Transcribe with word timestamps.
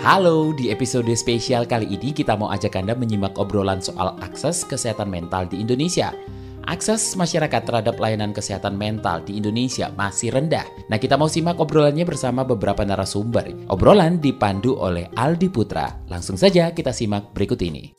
Halo, 0.00 0.56
di 0.56 0.72
episode 0.72 1.12
spesial 1.12 1.68
kali 1.68 1.84
ini 1.84 2.16
kita 2.16 2.32
mau 2.32 2.48
ajak 2.48 2.72
Anda 2.72 2.96
menyimak 2.96 3.36
obrolan 3.36 3.84
soal 3.84 4.16
akses 4.24 4.64
kesehatan 4.64 5.12
mental 5.12 5.44
di 5.44 5.60
Indonesia. 5.60 6.16
Akses 6.64 7.12
masyarakat 7.20 7.68
terhadap 7.68 8.00
layanan 8.00 8.32
kesehatan 8.32 8.80
mental 8.80 9.20
di 9.20 9.36
Indonesia 9.36 9.92
masih 9.92 10.32
rendah. 10.32 10.64
Nah, 10.88 10.96
kita 10.96 11.20
mau 11.20 11.28
simak 11.28 11.60
obrolannya 11.60 12.08
bersama 12.08 12.48
beberapa 12.48 12.80
narasumber. 12.80 13.52
Obrolan 13.68 14.16
dipandu 14.16 14.72
oleh 14.80 15.04
Aldi 15.20 15.52
Putra. 15.52 15.92
Langsung 16.08 16.40
saja 16.40 16.72
kita 16.72 16.96
simak 16.96 17.36
berikut 17.36 17.60
ini. 17.60 17.92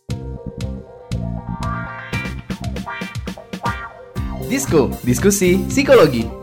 Disko, 4.49 4.89
diskusi 5.05 5.61
psikologi. 5.69 6.40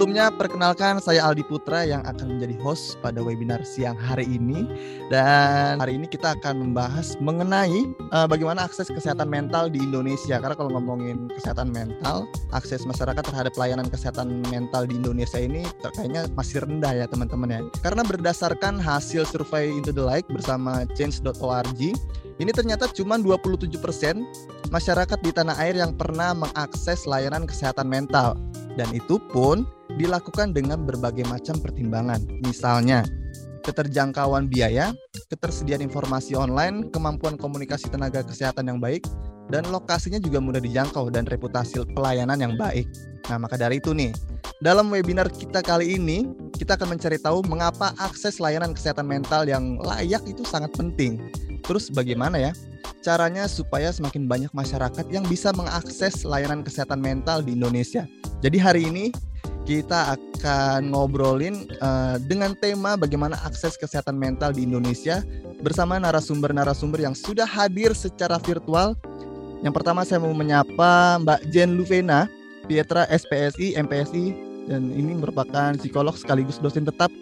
Sebelumnya 0.00 0.32
perkenalkan 0.32 0.96
saya 0.96 1.28
Aldi 1.28 1.44
Putra 1.44 1.84
yang 1.84 2.00
akan 2.08 2.32
menjadi 2.32 2.56
host 2.64 2.96
pada 3.04 3.20
webinar 3.20 3.60
siang 3.68 4.00
hari 4.00 4.24
ini. 4.24 4.64
Dan 5.12 5.76
hari 5.76 6.00
ini 6.00 6.08
kita 6.08 6.40
akan 6.40 6.72
membahas 6.72 7.20
mengenai 7.20 7.84
uh, 8.08 8.24
bagaimana 8.24 8.64
akses 8.64 8.88
kesehatan 8.88 9.28
mental 9.28 9.68
di 9.68 9.76
Indonesia. 9.76 10.40
Karena 10.40 10.56
kalau 10.56 10.72
ngomongin 10.72 11.28
kesehatan 11.36 11.68
mental 11.68 12.24
akses 12.48 12.88
masyarakat 12.88 13.20
terhadap 13.20 13.52
pelayanan 13.52 13.92
kesehatan 13.92 14.40
mental 14.48 14.88
di 14.88 14.96
Indonesia 14.96 15.36
ini 15.36 15.68
kayaknya 15.92 16.32
masih 16.32 16.64
rendah 16.64 16.96
ya 16.96 17.04
teman-teman 17.04 17.52
ya. 17.52 17.60
Karena 17.84 18.00
berdasarkan 18.00 18.80
hasil 18.80 19.28
survei 19.28 19.68
Into 19.68 19.92
the 19.92 20.00
Light 20.00 20.24
bersama 20.32 20.88
change.org 20.96 21.76
ini 22.40 22.50
ternyata 22.56 22.88
cuma 22.96 23.20
27% 23.20 23.68
masyarakat 24.72 25.18
di 25.20 25.28
tanah 25.28 25.60
air 25.60 25.76
yang 25.76 25.92
pernah 25.92 26.32
mengakses 26.32 27.04
layanan 27.04 27.44
kesehatan 27.44 27.84
mental. 27.84 28.40
Dan 28.80 28.88
itu 28.96 29.20
pun 29.28 29.68
dilakukan 30.00 30.56
dengan 30.56 30.80
berbagai 30.88 31.28
macam 31.28 31.60
pertimbangan. 31.60 32.24
Misalnya, 32.40 33.04
keterjangkauan 33.60 34.48
biaya, 34.48 34.96
ketersediaan 35.28 35.84
informasi 35.84 36.32
online, 36.32 36.88
kemampuan 36.88 37.36
komunikasi 37.36 37.92
tenaga 37.92 38.24
kesehatan 38.24 38.72
yang 38.72 38.80
baik, 38.80 39.04
dan 39.52 39.68
lokasinya 39.68 40.16
juga 40.16 40.40
mudah 40.40 40.64
dijangkau 40.64 41.12
dan 41.12 41.28
reputasi 41.28 41.84
pelayanan 41.92 42.40
yang 42.40 42.54
baik. 42.56 42.88
Nah, 43.28 43.36
maka 43.36 43.60
dari 43.60 43.78
itu 43.78 43.92
nih, 43.92 44.10
dalam 44.64 44.88
webinar 44.88 45.28
kita 45.28 45.60
kali 45.60 46.00
ini, 46.00 46.24
kita 46.56 46.76
akan 46.80 46.96
mencari 46.96 47.20
tahu 47.20 47.44
mengapa 47.48 47.92
akses 48.00 48.40
layanan 48.40 48.72
kesehatan 48.72 49.04
mental 49.04 49.44
yang 49.44 49.76
layak 49.80 50.24
itu 50.24 50.44
sangat 50.44 50.72
penting. 50.76 51.20
Terus 51.60 51.92
bagaimana 51.92 52.40
ya 52.40 52.52
caranya 53.00 53.48
supaya 53.48 53.88
semakin 53.88 54.28
banyak 54.28 54.52
masyarakat 54.52 55.08
yang 55.08 55.24
bisa 55.24 55.52
mengakses 55.56 56.24
layanan 56.28 56.60
kesehatan 56.60 57.00
mental 57.00 57.40
di 57.40 57.56
Indonesia. 57.56 58.04
Jadi 58.44 58.56
hari 58.60 58.82
ini 58.88 59.12
kita 59.68 60.18
akan 60.18 60.90
ngobrolin 60.90 61.68
uh, 61.78 62.18
dengan 62.26 62.56
tema 62.58 62.98
bagaimana 62.98 63.38
akses 63.46 63.78
kesehatan 63.78 64.18
mental 64.18 64.50
di 64.50 64.66
Indonesia 64.66 65.22
bersama 65.62 66.00
narasumber-narasumber 66.00 67.04
yang 67.04 67.14
sudah 67.14 67.46
hadir 67.46 67.94
secara 67.94 68.40
virtual. 68.42 68.98
Yang 69.60 69.74
pertama 69.76 70.02
saya 70.02 70.18
mau 70.18 70.32
menyapa 70.32 71.20
Mbak 71.20 71.40
Jen 71.52 71.76
Luvena, 71.76 72.26
Pietra 72.64 73.04
SPSI, 73.12 73.76
MPSI, 73.76 74.26
dan 74.66 74.88
ini 74.90 75.14
merupakan 75.14 75.76
psikolog 75.76 76.16
sekaligus 76.16 76.56
dosen 76.58 76.88
tetap 76.88 77.12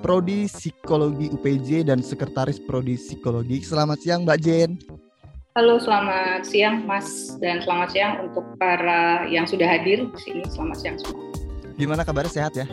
Prodi 0.00 0.48
Psikologi 0.48 1.28
UPJ 1.28 1.88
dan 1.88 2.00
Sekretaris 2.00 2.60
Prodi 2.62 2.96
Psikologi. 2.96 3.60
Selamat 3.64 4.00
siang 4.00 4.24
Mbak 4.24 4.38
Jen. 4.40 4.70
Halo, 5.58 5.82
selamat 5.82 6.46
siang 6.46 6.86
Mas 6.86 7.36
dan 7.42 7.60
selamat 7.66 7.88
siang 7.90 8.12
untuk 8.30 8.46
para 8.56 9.26
yang 9.26 9.44
sudah 9.44 9.66
hadir 9.66 10.06
di 10.06 10.18
sini. 10.22 10.42
Selamat 10.46 10.78
siang 10.78 10.96
semua. 11.02 11.29
Gimana 11.80 12.04
kabarnya 12.04 12.28
sehat 12.28 12.52
ya? 12.60 12.68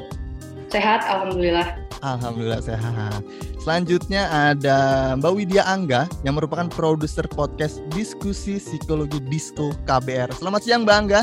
Sehat, 0.67 1.07
alhamdulillah. 1.07 1.79
Alhamdulillah 2.03 2.59
sehat. 2.59 3.23
Selanjutnya 3.63 4.27
ada 4.27 5.15
Mbak 5.15 5.31
Widya 5.31 5.63
Angga 5.63 6.11
yang 6.27 6.35
merupakan 6.35 6.67
produser 6.67 7.23
podcast 7.31 7.79
Diskusi 7.95 8.59
Psikologi 8.59 9.23
Disco 9.31 9.71
KBR. 9.87 10.35
Selamat 10.35 10.61
siang 10.67 10.83
Mbak 10.83 10.97
Angga. 10.99 11.21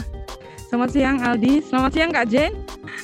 Selamat 0.65 0.91
siang 0.97 1.17
Aldi, 1.21 1.61
selamat 1.61 1.91
siang 1.93 2.11
Kak 2.11 2.27
Jen. 2.33 2.53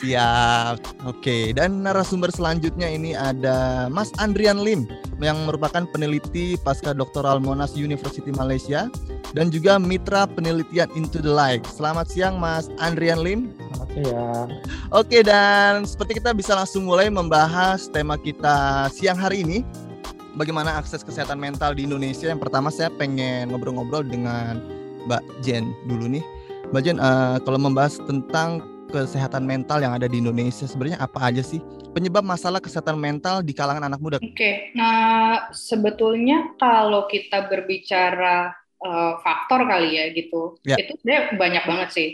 Siap. 0.00 0.80
Oke, 1.04 1.52
dan 1.52 1.84
narasumber 1.84 2.32
selanjutnya 2.32 2.88
ini 2.88 3.12
ada 3.12 3.86
Mas 3.92 4.08
Andrian 4.16 4.64
Lim 4.64 4.88
yang 5.20 5.44
merupakan 5.44 5.84
peneliti 5.92 6.56
pasca 6.64 6.96
doktoral 6.96 7.36
Monash 7.36 7.76
University 7.76 8.32
Malaysia 8.32 8.88
dan 9.36 9.52
juga 9.52 9.76
mitra 9.76 10.24
penelitian 10.24 10.88
Into 10.96 11.20
the 11.20 11.30
Light. 11.30 11.68
Selamat 11.68 12.08
siang 12.08 12.40
Mas 12.40 12.72
Andrian 12.80 13.20
Lim. 13.20 13.52
Selamat 13.70 13.88
siang. 13.94 14.48
Oke, 14.90 15.18
dan 15.22 15.86
seperti 15.86 16.18
kita 16.18 16.34
bisa 16.34 16.58
langsung 16.58 16.90
mulai 16.90 17.06
membahas 17.06 17.86
tema 17.86 18.18
kita 18.18 18.90
siang 18.90 19.14
hari 19.14 19.46
ini. 19.46 19.62
Bagaimana 20.34 20.74
akses 20.74 21.06
kesehatan 21.06 21.38
mental 21.38 21.78
di 21.78 21.86
Indonesia? 21.86 22.26
Yang 22.26 22.50
pertama 22.50 22.74
saya 22.74 22.90
pengen 22.90 23.54
ngobrol-ngobrol 23.54 24.02
dengan 24.02 24.58
Mbak 25.06 25.22
Jen 25.46 25.70
dulu 25.86 26.10
nih 26.10 26.24
Mbak 26.70 26.82
Jen, 26.86 26.98
uh, 26.98 27.38
kalau 27.42 27.58
membahas 27.58 27.98
tentang 28.06 28.62
kesehatan 28.90 29.46
mental 29.46 29.82
yang 29.82 29.94
ada 29.94 30.10
di 30.10 30.18
Indonesia, 30.18 30.66
sebenarnya 30.66 30.98
apa 31.02 31.18
aja 31.30 31.42
sih 31.42 31.58
penyebab 31.94 32.26
masalah 32.26 32.58
kesehatan 32.58 32.98
mental 32.98 33.42
di 33.42 33.54
kalangan 33.54 33.86
anak 33.86 33.98
muda? 34.02 34.18
Oke, 34.18 34.34
okay. 34.34 34.54
nah 34.74 35.50
sebetulnya 35.50 36.54
kalau 36.58 37.06
kita 37.06 37.46
berbicara 37.50 38.54
uh, 38.82 39.18
faktor 39.22 39.66
kali 39.66 39.98
ya 39.98 40.04
gitu, 40.14 40.58
ya. 40.62 40.78
itu 40.78 40.94
sebenarnya 41.02 41.22
banyak 41.38 41.64
banget 41.66 41.88
sih 41.90 42.08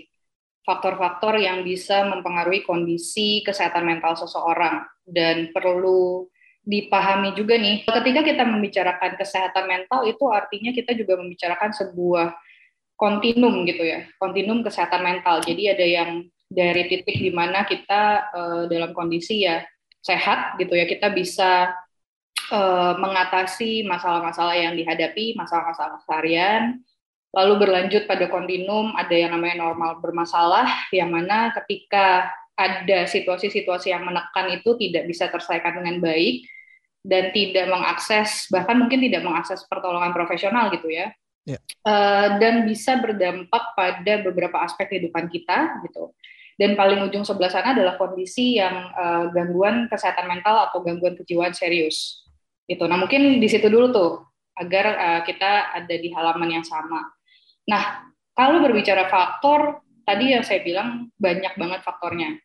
faktor-faktor 0.66 1.38
yang 1.38 1.62
bisa 1.62 2.03
mempengaruhi 2.10 2.66
kondisi 2.66 3.47
kesehatan 3.47 3.87
mental 3.87 4.19
seseorang 4.19 4.82
dan 5.06 5.54
perlu 5.54 6.27
dipahami 6.66 7.31
juga 7.38 7.54
nih 7.54 7.87
ketika 7.87 8.27
kita 8.27 8.43
membicarakan 8.43 9.15
kesehatan 9.15 9.71
mental 9.71 10.03
itu 10.03 10.27
artinya 10.27 10.75
kita 10.75 10.99
juga 10.99 11.22
membicarakan 11.22 11.71
sebuah 11.71 12.34
kontinum 12.97 13.69
gitu 13.69 13.84
ya, 13.84 14.09
kontinum 14.16 14.65
kesehatan 14.65 15.04
mental. 15.04 15.44
Jadi 15.44 15.62
ada 15.71 15.87
yang 15.87 16.10
dari 16.49 16.88
titik 16.88 17.21
di 17.21 17.31
mana 17.31 17.69
kita 17.69 18.33
uh, 18.33 18.62
dalam 18.66 18.97
kondisi 18.97 19.44
ya 19.44 19.62
sehat 20.00 20.56
gitu 20.59 20.72
ya, 20.75 20.88
kita 20.88 21.12
bisa 21.12 21.77
uh, 22.50 22.94
mengatasi 22.97 23.84
masalah-masalah 23.84 24.56
yang 24.56 24.75
dihadapi, 24.75 25.37
masalah-masalah 25.37 26.00
harian, 26.09 26.81
lalu 27.36 27.69
berlanjut 27.69 28.08
pada 28.08 28.32
kontinum 28.32 28.97
ada 28.97 29.12
yang 29.12 29.36
namanya 29.36 29.69
normal 29.69 30.00
bermasalah, 30.00 30.88
yang 30.88 31.12
mana 31.12 31.52
ketika 31.52 32.32
ada 32.56 33.04
situasi-situasi 33.04 33.92
yang 33.92 34.08
menekan 34.08 34.48
itu 34.56 34.72
tidak 34.80 35.04
bisa 35.04 35.28
terselesaikan 35.28 35.84
dengan 35.84 36.00
baik 36.00 36.48
dan 37.04 37.30
tidak 37.36 37.69
mengakses 37.69 38.48
bahkan 38.48 38.80
mungkin 38.80 39.04
tidak 39.04 39.22
mengakses 39.22 39.62
pertolongan 39.69 40.16
profesional 40.16 40.72
gitu 40.72 40.88
ya 40.88 41.12
yeah. 41.12 41.12
Ya. 41.47 41.58
uh, 41.86 42.28
dan 42.42 42.66
bisa 42.66 42.98
berdampak 42.98 43.78
pada 43.78 44.12
beberapa 44.26 44.58
aspek 44.66 44.91
kehidupan 44.91 45.30
kita 45.30 45.80
gitu. 45.86 46.10
Dan 46.56 46.72
paling 46.72 47.04
ujung 47.04 47.22
sebelah 47.22 47.53
sana 47.53 47.76
adalah 47.76 48.00
kondisi 48.00 48.56
yang 48.56 48.88
uh, 48.97 49.28
gangguan 49.30 49.92
kesehatan 49.92 50.24
mental 50.24 50.56
atau 50.66 50.80
gangguan 50.80 51.12
kejiwaan 51.14 51.53
serius. 51.53 52.26
Gitu. 52.64 52.80
Nah 52.88 52.97
mungkin 52.97 53.38
di 53.38 53.47
situ 53.47 53.68
dulu 53.68 53.92
tuh 53.92 54.12
agar 54.56 54.86
uh, 54.97 55.20
kita 55.22 55.76
ada 55.76 55.94
di 55.94 56.08
halaman 56.10 56.58
yang 56.60 56.66
sama. 56.66 57.16
Nah 57.66 58.10
kalau 58.37 58.62
berbicara 58.62 59.09
faktor 59.10 59.82
tadi 60.06 60.37
yang 60.37 60.44
saya 60.47 60.62
bilang 60.62 61.10
banyak 61.19 61.54
banget 61.59 61.81
faktornya. 61.82 62.38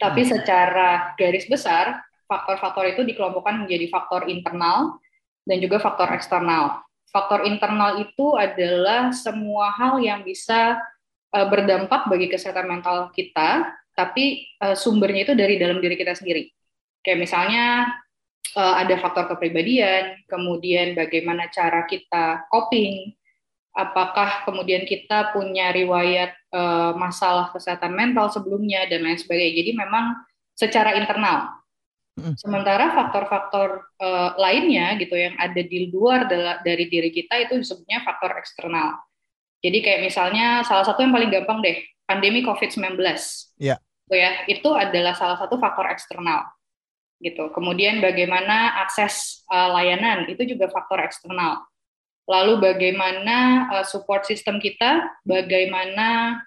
Tapi 0.00 0.24
hmm. 0.24 0.30
secara 0.30 1.14
garis 1.20 1.46
besar 1.46 2.02
faktor-faktor 2.24 2.88
itu 2.88 3.04
dikelompokkan 3.04 3.62
menjadi 3.62 3.86
faktor 3.92 4.26
internal 4.32 4.96
dan 5.44 5.60
juga 5.60 5.76
faktor 5.76 6.08
eksternal 6.16 6.84
faktor 7.14 7.46
internal 7.46 8.02
itu 8.02 8.34
adalah 8.34 9.14
semua 9.14 9.70
hal 9.78 10.02
yang 10.02 10.26
bisa 10.26 10.82
uh, 11.30 11.46
berdampak 11.46 12.10
bagi 12.10 12.26
kesehatan 12.26 12.66
mental 12.66 13.14
kita, 13.14 13.70
tapi 13.94 14.50
uh, 14.58 14.74
sumbernya 14.74 15.30
itu 15.30 15.34
dari 15.38 15.54
dalam 15.54 15.78
diri 15.78 15.94
kita 15.94 16.18
sendiri. 16.18 16.50
Kayak 17.06 17.22
misalnya 17.22 17.94
uh, 18.58 18.74
ada 18.82 18.98
faktor 18.98 19.30
kepribadian, 19.30 20.26
kemudian 20.26 20.98
bagaimana 20.98 21.46
cara 21.54 21.86
kita 21.86 22.50
coping, 22.50 23.14
apakah 23.74 24.46
kemudian 24.46 24.86
kita 24.86 25.34
punya 25.34 25.74
riwayat 25.74 26.32
uh, 26.54 26.94
masalah 26.94 27.50
kesehatan 27.50 27.92
mental 27.92 28.30
sebelumnya 28.30 28.86
dan 28.86 29.02
lain 29.02 29.18
sebagainya. 29.18 29.54
Jadi 29.60 29.70
memang 29.74 30.04
secara 30.54 30.94
internal 30.94 31.64
Sementara 32.14 32.94
faktor-faktor 32.94 33.90
uh, 33.98 34.38
lainnya 34.38 34.94
gitu 35.02 35.18
yang 35.18 35.34
ada 35.34 35.58
di 35.58 35.90
luar 35.90 36.30
dari 36.62 36.86
diri 36.86 37.10
kita 37.10 37.42
itu 37.42 37.58
disebutnya 37.58 38.06
faktor 38.06 38.38
eksternal. 38.38 39.02
Jadi 39.58 39.82
kayak 39.82 40.00
misalnya 40.06 40.62
salah 40.62 40.86
satu 40.86 41.02
yang 41.02 41.10
paling 41.10 41.34
gampang 41.34 41.58
deh, 41.58 41.82
pandemi 42.06 42.46
COVID-19. 42.46 43.02
Iya. 43.58 43.82
Gitu 43.82 44.14
ya, 44.14 44.30
itu 44.46 44.70
adalah 44.70 45.18
salah 45.18 45.34
satu 45.42 45.58
faktor 45.58 45.90
eksternal. 45.90 46.54
Gitu. 47.18 47.50
Kemudian 47.50 47.98
bagaimana 47.98 48.78
akses 48.86 49.42
uh, 49.50 49.74
layanan 49.74 50.30
itu 50.30 50.46
juga 50.46 50.70
faktor 50.70 51.02
eksternal. 51.02 51.66
Lalu 52.24 52.60
bagaimana 52.60 53.68
uh, 53.68 53.86
support 53.86 54.24
system 54.24 54.56
kita, 54.60 55.04
bagaimana 55.24 56.40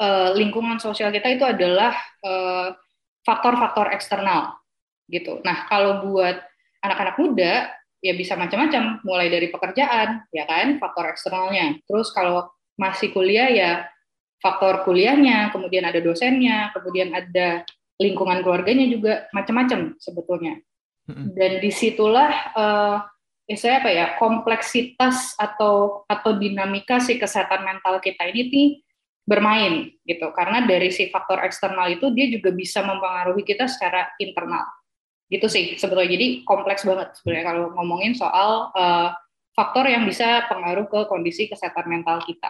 uh, 0.00 0.30
lingkungan 0.36 0.76
sosial 0.76 1.08
kita 1.08 1.32
itu 1.32 1.44
adalah 1.44 1.96
faktor-faktor 3.24 3.88
uh, 3.88 3.94
eksternal 3.96 4.56
gitu. 5.08 5.40
Nah, 5.40 5.64
kalau 5.68 6.04
buat 6.04 6.36
anak-anak 6.84 7.16
muda 7.16 7.52
ya 7.98 8.14
bisa 8.14 8.38
macam-macam, 8.38 9.02
mulai 9.02 9.26
dari 9.32 9.50
pekerjaan, 9.50 10.28
ya 10.30 10.44
kan, 10.46 10.78
faktor 10.78 11.10
eksternalnya. 11.10 11.82
Terus 11.88 12.12
kalau 12.14 12.46
masih 12.78 13.10
kuliah 13.10 13.50
ya 13.50 13.70
faktor 14.38 14.86
kuliahnya, 14.86 15.50
kemudian 15.50 15.82
ada 15.82 15.98
dosennya, 15.98 16.70
kemudian 16.70 17.10
ada 17.10 17.66
lingkungan 17.98 18.38
keluarganya 18.46 18.86
juga 18.86 19.26
macam-macam 19.34 19.98
sebetulnya. 19.98 20.62
Dan 21.08 21.58
di 21.64 21.72
situlah 21.72 22.30
uh, 22.52 23.00
saya 23.56 23.80
apa 23.80 23.88
ya 23.88 24.06
kompleksitas 24.20 25.32
atau 25.40 26.04
atau 26.04 26.36
dinamika 26.36 27.00
si 27.00 27.16
kesehatan 27.16 27.64
mental 27.64 27.96
kita 28.02 28.28
ini 28.28 28.42
nih 28.52 28.68
bermain 29.24 29.92
gitu 30.04 30.32
karena 30.36 30.64
dari 30.64 30.92
si 30.92 31.08
faktor 31.08 31.40
eksternal 31.44 31.88
itu 31.88 32.12
dia 32.12 32.28
juga 32.28 32.52
bisa 32.52 32.84
mempengaruhi 32.84 33.44
kita 33.44 33.64
secara 33.64 34.08
internal 34.20 34.64
gitu 35.28 35.48
sih 35.48 35.76
sebetulnya 35.76 36.12
jadi 36.16 36.26
kompleks 36.48 36.84
banget 36.88 37.12
sebenarnya 37.20 37.46
kalau 37.52 37.64
ngomongin 37.76 38.16
soal 38.16 38.72
uh, 38.72 39.12
faktor 39.58 39.90
yang 39.90 40.06
bisa 40.06 40.46
pengaruh 40.46 40.86
ke 40.86 41.10
kondisi 41.10 41.50
kesehatan 41.50 41.90
mental 41.90 42.22
kita. 42.22 42.46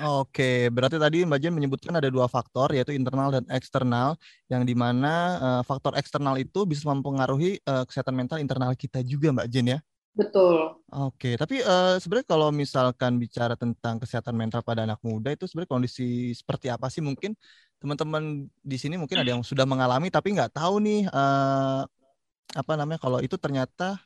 Oke, 0.00 0.72
berarti 0.72 0.96
tadi 0.96 1.20
Mbak 1.28 1.36
Jen 1.36 1.52
menyebutkan 1.52 1.92
ada 1.92 2.08
dua 2.08 2.24
faktor 2.32 2.72
yaitu 2.72 2.96
internal 2.96 3.28
dan 3.28 3.44
eksternal 3.52 4.16
yang 4.48 4.64
di 4.64 4.72
mana 4.72 5.36
uh, 5.36 5.62
faktor 5.68 5.92
eksternal 6.00 6.40
itu 6.40 6.64
bisa 6.64 6.88
mempengaruhi 6.88 7.60
uh, 7.68 7.84
kesehatan 7.84 8.16
mental 8.16 8.40
internal 8.40 8.72
kita 8.72 9.04
juga 9.04 9.28
Mbak 9.36 9.48
Jen 9.52 9.76
ya. 9.76 9.78
Betul. 10.20 10.76
Oke, 10.92 11.40
tapi 11.40 11.64
uh, 11.64 11.96
sebenarnya 11.96 12.28
kalau 12.28 12.52
misalkan 12.52 13.16
bicara 13.16 13.56
tentang 13.56 13.96
kesehatan 13.96 14.36
mental 14.36 14.60
pada 14.60 14.84
anak 14.84 15.00
muda 15.00 15.32
itu 15.32 15.48
sebenarnya 15.48 15.72
kondisi 15.72 16.36
seperti 16.36 16.68
apa 16.68 16.92
sih 16.92 17.00
mungkin 17.00 17.32
teman-teman 17.80 18.44
di 18.60 18.76
sini 18.76 19.00
mungkin 19.00 19.16
ada 19.16 19.32
yang 19.32 19.40
sudah 19.40 19.64
mengalami 19.64 20.12
tapi 20.12 20.36
nggak 20.36 20.52
tahu 20.52 20.84
nih 20.84 21.08
uh, 21.08 21.88
apa 22.52 22.72
namanya 22.76 23.00
kalau 23.00 23.24
itu 23.24 23.40
ternyata 23.40 23.96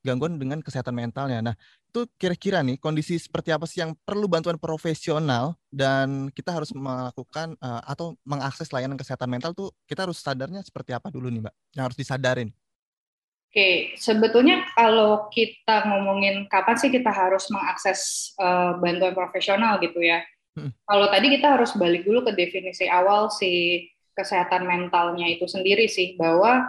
gangguan 0.00 0.40
dengan 0.40 0.64
kesehatan 0.64 0.94
mentalnya. 0.96 1.52
Nah, 1.52 1.54
itu 1.90 2.06
kira-kira 2.16 2.64
nih 2.64 2.80
kondisi 2.80 3.18
seperti 3.20 3.52
apa 3.52 3.68
sih 3.68 3.84
yang 3.84 3.92
perlu 4.06 4.30
bantuan 4.30 4.56
profesional 4.56 5.58
dan 5.68 6.32
kita 6.32 6.54
harus 6.54 6.72
melakukan 6.72 7.58
uh, 7.60 7.82
atau 7.84 8.16
mengakses 8.24 8.70
layanan 8.72 8.96
kesehatan 8.96 9.28
mental 9.28 9.52
tuh 9.52 9.74
kita 9.84 10.08
harus 10.08 10.16
sadarnya 10.22 10.64
seperti 10.64 10.96
apa 10.96 11.12
dulu 11.12 11.28
nih, 11.28 11.44
Mbak? 11.44 11.54
Yang 11.76 11.84
harus 11.84 11.98
disadarin. 11.98 12.48
Oke, 13.48 13.96
sebetulnya 13.96 14.68
kalau 14.76 15.32
kita 15.32 15.88
ngomongin 15.88 16.44
kapan 16.52 16.76
sih 16.76 16.92
kita 16.92 17.08
harus 17.08 17.48
mengakses 17.48 18.32
uh, 18.36 18.76
bantuan 18.76 19.16
profesional 19.16 19.80
gitu 19.80 20.04
ya. 20.04 20.20
Hmm. 20.52 20.68
Kalau 20.84 21.08
tadi 21.08 21.32
kita 21.32 21.56
harus 21.56 21.72
balik 21.72 22.04
dulu 22.04 22.28
ke 22.28 22.36
definisi 22.36 22.84
awal 22.92 23.32
si 23.32 23.82
kesehatan 24.12 24.68
mentalnya 24.68 25.24
itu 25.32 25.48
sendiri 25.48 25.88
sih 25.88 26.12
bahwa 26.20 26.66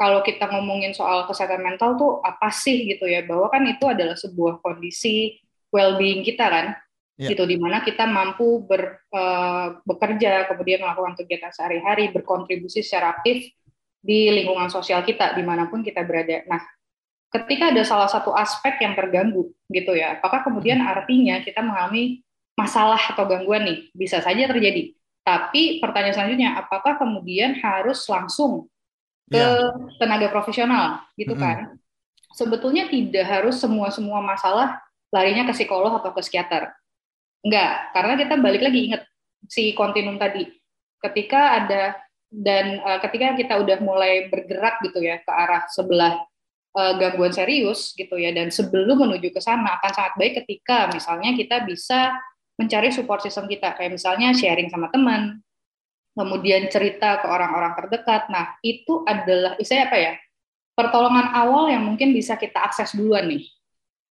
kalau 0.00 0.24
kita 0.24 0.48
ngomongin 0.48 0.96
soal 0.96 1.28
kesehatan 1.28 1.60
mental 1.60 2.00
tuh 2.00 2.24
apa 2.24 2.48
sih 2.48 2.90
gitu 2.90 3.04
ya 3.04 3.22
bahwa 3.28 3.52
kan 3.52 3.62
itu 3.68 3.84
adalah 3.86 4.16
sebuah 4.16 4.64
kondisi 4.64 5.36
well-being 5.68 6.24
kita 6.24 6.48
kan 6.48 6.66
yeah. 7.20 7.30
gitu 7.30 7.46
di 7.46 7.54
mana 7.60 7.86
kita 7.86 8.08
mampu 8.08 8.64
ber, 8.66 9.04
uh, 9.12 9.78
bekerja 9.84 10.50
kemudian 10.50 10.82
melakukan 10.82 11.14
kegiatan 11.18 11.52
sehari-hari 11.52 12.08
berkontribusi 12.10 12.80
secara 12.80 13.20
aktif 13.20 13.52
di 14.02 14.28
lingkungan 14.34 14.66
sosial 14.66 15.06
kita 15.06 15.38
di 15.38 15.46
mana 15.46 15.70
pun 15.70 15.80
kita 15.80 16.02
berada. 16.02 16.42
Nah, 16.50 16.58
ketika 17.30 17.70
ada 17.70 17.82
salah 17.86 18.10
satu 18.10 18.34
aspek 18.34 18.82
yang 18.82 18.98
terganggu 18.98 19.54
gitu 19.70 19.94
ya, 19.94 20.18
apakah 20.18 20.42
kemudian 20.42 20.82
hmm. 20.82 20.90
artinya 20.90 21.38
kita 21.40 21.62
mengalami 21.62 22.20
masalah 22.58 22.98
atau 22.98 23.24
gangguan 23.24 23.62
nih? 23.62 23.78
Bisa 23.94 24.18
saja 24.18 24.44
terjadi. 24.50 24.92
Tapi 25.22 25.78
pertanyaan 25.78 26.18
selanjutnya, 26.18 26.58
apakah 26.58 26.98
kemudian 26.98 27.54
harus 27.62 28.02
langsung 28.10 28.66
ke 29.30 29.38
yeah. 29.38 29.70
tenaga 30.02 30.28
profesional 30.34 31.00
gitu 31.14 31.38
kan. 31.38 31.56
Mm 31.56 31.78
-hmm. 31.78 31.80
Sebetulnya 32.34 32.84
tidak 32.90 33.24
harus 33.30 33.62
semua-semua 33.62 34.18
masalah 34.18 34.82
larinya 35.14 35.46
ke 35.46 35.54
psikolog 35.54 35.94
atau 36.02 36.10
ke 36.10 36.20
psikiater. 36.26 36.74
Enggak, 37.46 37.92
karena 37.94 38.14
kita 38.18 38.34
balik 38.40 38.62
lagi 38.66 38.80
ingat 38.90 39.02
si 39.46 39.76
kontinum 39.78 40.18
tadi. 40.18 40.48
Ketika 40.98 41.60
ada 41.62 41.98
dan 42.32 42.80
uh, 42.80 42.98
ketika 43.04 43.36
kita 43.36 43.54
udah 43.60 43.78
mulai 43.84 44.32
bergerak 44.32 44.80
gitu 44.80 45.04
ya 45.04 45.20
ke 45.20 45.28
arah 45.28 45.68
sebelah 45.68 46.24
uh, 46.72 46.92
gangguan 46.96 47.30
serius 47.30 47.92
gitu 47.92 48.16
ya 48.16 48.32
dan 48.32 48.48
sebelum 48.48 49.04
menuju 49.04 49.28
ke 49.28 49.40
sana 49.44 49.76
akan 49.76 49.92
sangat 49.92 50.14
baik 50.16 50.32
ketika 50.42 50.88
misalnya 50.88 51.36
kita 51.36 51.60
bisa 51.68 52.16
mencari 52.56 52.88
support 52.88 53.20
system 53.20 53.44
kita 53.46 53.76
kayak 53.76 53.92
misalnya 53.92 54.32
sharing 54.32 54.72
sama 54.72 54.88
teman 54.88 55.44
kemudian 56.12 56.68
cerita 56.68 57.20
ke 57.24 57.26
orang-orang 57.28 57.72
terdekat. 57.76 58.28
Nah, 58.28 58.56
itu 58.60 59.04
adalah 59.08 59.56
saya 59.64 59.88
apa 59.88 59.96
ya? 59.96 60.12
Pertolongan 60.72 61.36
awal 61.36 61.72
yang 61.72 61.84
mungkin 61.84 62.16
bisa 62.16 62.36
kita 62.36 62.64
akses 62.64 62.96
duluan 62.96 63.28
nih. 63.28 63.44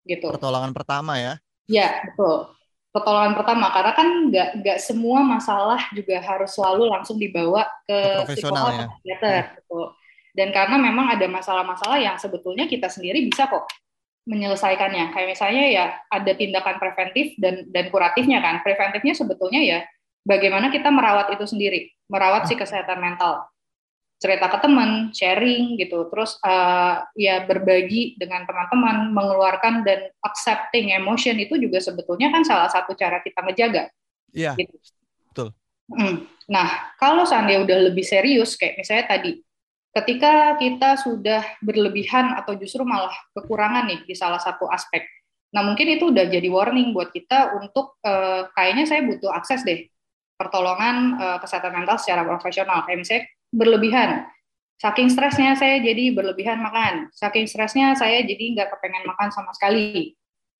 Gitu. 0.05 0.25
Pertolongan 0.29 0.73
pertama 0.73 1.17
ya. 1.17 1.33
Ya, 1.69 2.01
betul. 2.05 2.53
Pertolongan 2.91 3.39
pertama 3.39 3.71
karena 3.71 3.91
kan 3.95 4.07
nggak 4.27 4.49
nggak 4.59 4.77
semua 4.83 5.23
masalah 5.23 5.79
juga 5.95 6.19
harus 6.19 6.51
selalu 6.51 6.91
langsung 6.91 7.15
dibawa 7.15 7.63
ke, 7.87 8.27
ke 8.27 8.35
psikolog 8.35 8.75
ya. 8.75 8.87
psikiater, 8.91 9.31
hmm. 9.31 9.53
betul. 9.63 9.85
Dan 10.31 10.49
karena 10.51 10.75
memang 10.79 11.07
ada 11.11 11.27
masalah-masalah 11.27 11.99
yang 11.99 12.15
sebetulnya 12.19 12.67
kita 12.67 12.91
sendiri 12.91 13.23
bisa 13.23 13.47
kok 13.47 13.67
menyelesaikannya. 14.27 15.15
Kayak 15.15 15.27
misalnya 15.31 15.63
ya 15.71 15.85
ada 16.11 16.31
tindakan 16.35 16.75
preventif 16.83 17.35
dan 17.39 17.67
dan 17.71 17.87
kuratifnya 17.87 18.43
kan. 18.43 18.59
Preventifnya 18.59 19.15
sebetulnya 19.15 19.61
ya 19.63 19.79
bagaimana 20.27 20.67
kita 20.67 20.91
merawat 20.91 21.31
itu 21.31 21.47
sendiri, 21.47 21.91
merawat 22.11 22.47
si 22.47 22.59
kesehatan 22.59 22.99
mental. 22.99 23.47
Cerita 24.21 24.53
ke 24.53 24.57
teman, 24.61 25.09
sharing 25.09 25.81
gitu, 25.81 26.05
terus 26.13 26.37
uh, 26.45 27.01
ya 27.17 27.41
berbagi 27.41 28.21
dengan 28.21 28.45
teman-teman, 28.45 29.09
mengeluarkan 29.17 29.81
dan 29.81 30.13
accepting 30.21 30.93
emotion 30.93 31.41
itu 31.41 31.57
juga 31.57 31.81
sebetulnya 31.81 32.29
kan 32.29 32.45
salah 32.45 32.69
satu 32.69 32.93
cara 32.93 33.17
kita 33.25 33.41
menjaga. 33.41 33.89
Iya. 34.29 34.53
Gitu. 34.61 34.77
Betul. 35.33 35.49
Hmm. 35.89 36.29
Nah, 36.45 36.93
kalau 37.01 37.25
seandainya 37.25 37.65
udah 37.65 37.77
lebih 37.89 38.05
serius, 38.05 38.53
kayak 38.61 38.77
misalnya 38.77 39.09
tadi, 39.09 39.41
ketika 39.91 40.53
kita 40.61 41.01
sudah 41.01 41.41
berlebihan 41.65 42.37
atau 42.37 42.53
justru 42.55 42.85
malah 42.85 43.11
kekurangan 43.33 43.89
nih 43.89 44.05
di 44.05 44.13
salah 44.13 44.39
satu 44.39 44.69
aspek, 44.69 45.01
nah 45.49 45.65
mungkin 45.65 45.97
itu 45.97 46.13
udah 46.13 46.29
jadi 46.29 46.47
warning 46.47 46.93
buat 46.93 47.09
kita 47.09 47.57
untuk 47.59 47.97
uh, 48.05 48.47
kayaknya 48.55 48.85
saya 48.85 49.01
butuh 49.03 49.33
akses 49.35 49.67
deh 49.67 49.89
pertolongan 50.39 51.17
uh, 51.19 51.37
kesehatan 51.43 51.73
mental 51.73 51.97
secara 51.99 52.23
profesional. 52.23 52.87
Kayak 52.87 52.99
misalnya 53.03 53.23
berlebihan, 53.51 54.25
saking 54.79 55.11
stresnya 55.11 55.53
saya 55.59 55.77
jadi 55.83 56.15
berlebihan 56.15 56.57
makan, 56.63 57.11
saking 57.13 57.45
stresnya 57.45 57.93
saya 57.93 58.23
jadi 58.23 58.57
nggak 58.57 58.73
kepengen 58.73 59.05
makan 59.05 59.29
sama 59.29 59.51
sekali, 59.53 60.15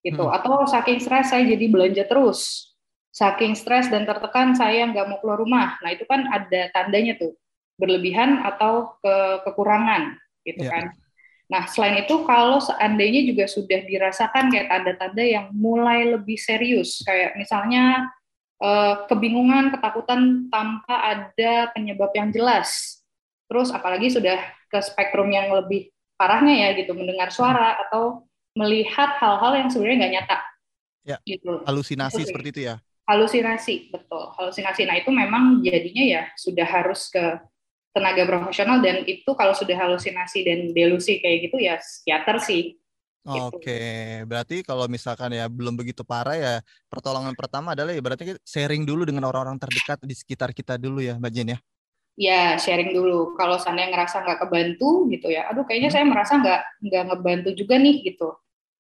gitu. 0.05 0.27
Hmm. 0.27 0.35
Atau 0.35 0.67
saking 0.67 0.99
stres 1.01 1.31
saya 1.31 1.47
jadi 1.47 1.65
belanja 1.71 2.03
terus, 2.05 2.71
saking 3.15 3.57
stres 3.57 3.87
dan 3.87 4.03
tertekan 4.03 4.53
saya 4.53 4.85
nggak 4.91 5.07
mau 5.07 5.17
keluar 5.23 5.39
rumah. 5.39 5.79
Nah 5.81 5.89
itu 5.95 6.03
kan 6.05 6.27
ada 6.29 6.69
tandanya 6.75 7.17
tuh 7.17 7.33
berlebihan 7.79 8.45
atau 8.45 8.93
ke 9.01 9.15
kekurangan, 9.47 10.19
gitu 10.45 10.67
yeah. 10.67 10.75
kan. 10.75 10.85
Nah, 11.51 11.67
selain 11.67 12.07
itu 12.07 12.23
kalau 12.23 12.63
seandainya 12.63 13.27
juga 13.27 13.43
sudah 13.43 13.83
dirasakan 13.83 14.47
kayak 14.47 14.71
tanda-tanda 14.71 15.19
yang 15.19 15.45
mulai 15.51 16.07
lebih 16.07 16.39
serius, 16.39 17.03
kayak 17.03 17.35
misalnya 17.35 18.07
kebingungan, 19.09 19.73
ketakutan 19.73 20.47
tanpa 20.53 20.95
ada 21.01 21.73
penyebab 21.73 22.13
yang 22.13 22.29
jelas. 22.29 23.01
Terus 23.49 23.73
apalagi 23.73 24.13
sudah 24.13 24.37
ke 24.69 24.79
spektrum 24.79 25.27
yang 25.33 25.49
lebih 25.51 25.89
parahnya 26.15 26.69
ya 26.69 26.69
gitu, 26.77 26.93
mendengar 26.93 27.33
suara 27.33 27.75
atau 27.87 28.29
melihat 28.53 29.17
hal-hal 29.17 29.65
yang 29.65 29.69
sebenarnya 29.73 29.97
nggak 30.05 30.13
nyata. 30.13 30.37
Ya, 31.01 31.17
gitu. 31.25 31.65
Halusinasi 31.65 32.21
itu 32.21 32.29
seperti 32.29 32.47
itu 32.53 32.61
ya? 32.69 32.75
Halusinasi, 33.09 33.89
betul. 33.89 34.29
Halusinasi. 34.37 34.85
Nah 34.85 34.95
itu 35.01 35.09
memang 35.09 35.65
jadinya 35.65 36.03
ya 36.05 36.21
sudah 36.37 36.67
harus 36.69 37.09
ke 37.09 37.41
tenaga 37.91 38.23
profesional 38.23 38.79
dan 38.79 39.03
itu 39.03 39.27
kalau 39.35 39.51
sudah 39.51 39.75
halusinasi 39.75 40.47
dan 40.47 40.59
delusi 40.71 41.19
kayak 41.19 41.51
gitu 41.51 41.57
ya 41.59 41.75
psikiater 41.75 42.39
sih 42.39 42.79
Gitu. 43.21 43.37
Oke, 43.53 43.81
berarti 44.25 44.65
kalau 44.65 44.89
misalkan 44.89 45.29
ya 45.29 45.45
belum 45.45 45.77
begitu 45.77 46.01
parah 46.01 46.33
ya 46.33 46.53
pertolongan 46.89 47.37
pertama 47.37 47.77
adalah 47.77 47.93
ya 47.93 48.01
berarti 48.01 48.33
sharing 48.41 48.81
dulu 48.81 49.05
dengan 49.05 49.29
orang-orang 49.29 49.61
terdekat 49.61 50.01
di 50.01 50.17
sekitar 50.17 50.49
kita 50.57 50.73
dulu 50.81 51.05
ya 51.05 51.21
Mbak 51.21 51.29
Jen 51.29 51.53
ya? 51.53 51.59
Ya 52.17 52.41
sharing 52.57 52.97
dulu. 52.97 53.37
Kalau 53.37 53.61
seandainya 53.61 53.93
ngerasa 53.93 54.25
nggak 54.25 54.39
kebantu 54.41 55.05
gitu 55.13 55.29
ya, 55.29 55.45
aduh 55.53 55.61
kayaknya 55.69 55.93
hmm. 55.93 55.97
saya 56.01 56.05
merasa 56.09 56.33
nggak 56.41 56.61
nggak 56.81 57.03
ngebantu 57.13 57.49
juga 57.53 57.75
nih 57.77 57.95
gitu. 58.09 58.29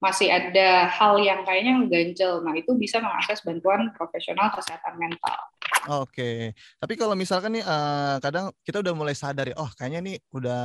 Masih 0.01 0.33
ada 0.33 0.89
hal 0.89 1.21
yang 1.21 1.45
kayaknya 1.45 1.77
ganjel. 1.85 2.41
Nah 2.41 2.57
itu 2.57 2.73
bisa 2.73 2.97
mengakses 2.97 3.45
bantuan 3.45 3.93
profesional 3.93 4.49
kesehatan 4.57 4.97
mental. 4.97 5.37
Oke, 6.01 6.57
tapi 6.81 6.93
kalau 6.97 7.13
misalkan 7.13 7.61
nih 7.61 7.65
uh, 7.65 8.17
kadang 8.17 8.49
kita 8.65 8.81
udah 8.81 8.93
mulai 8.97 9.13
sadar 9.13 9.53
ya, 9.53 9.55
oh 9.61 9.69
kayaknya 9.77 10.01
nih 10.01 10.17
udah 10.33 10.61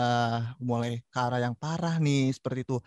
mulai 0.61 1.05
ke 1.13 1.19
arah 1.21 1.41
yang 1.45 1.57
parah 1.57 2.01
nih 2.01 2.33
seperti 2.33 2.65
itu 2.65 2.81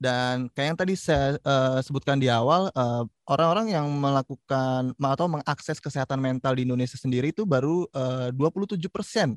Dan 0.00 0.48
kayak 0.56 0.66
yang 0.72 0.78
tadi 0.80 0.94
saya 0.96 1.36
uh, 1.44 1.76
sebutkan 1.84 2.16
di 2.16 2.32
awal, 2.32 2.72
orang 2.72 3.04
orang-orang 3.28 3.66
yang 3.76 3.86
melakukan 3.92 4.96
atau 4.96 5.28
mengakses 5.28 5.76
kesehatan 5.76 6.16
mental 6.16 6.56
di 6.56 6.64
Indonesia 6.64 6.96
sendiri 6.96 7.36
itu 7.36 7.44
baru 7.44 7.84
uh, 7.92 8.32
27 8.32 8.80
persen 8.88 9.36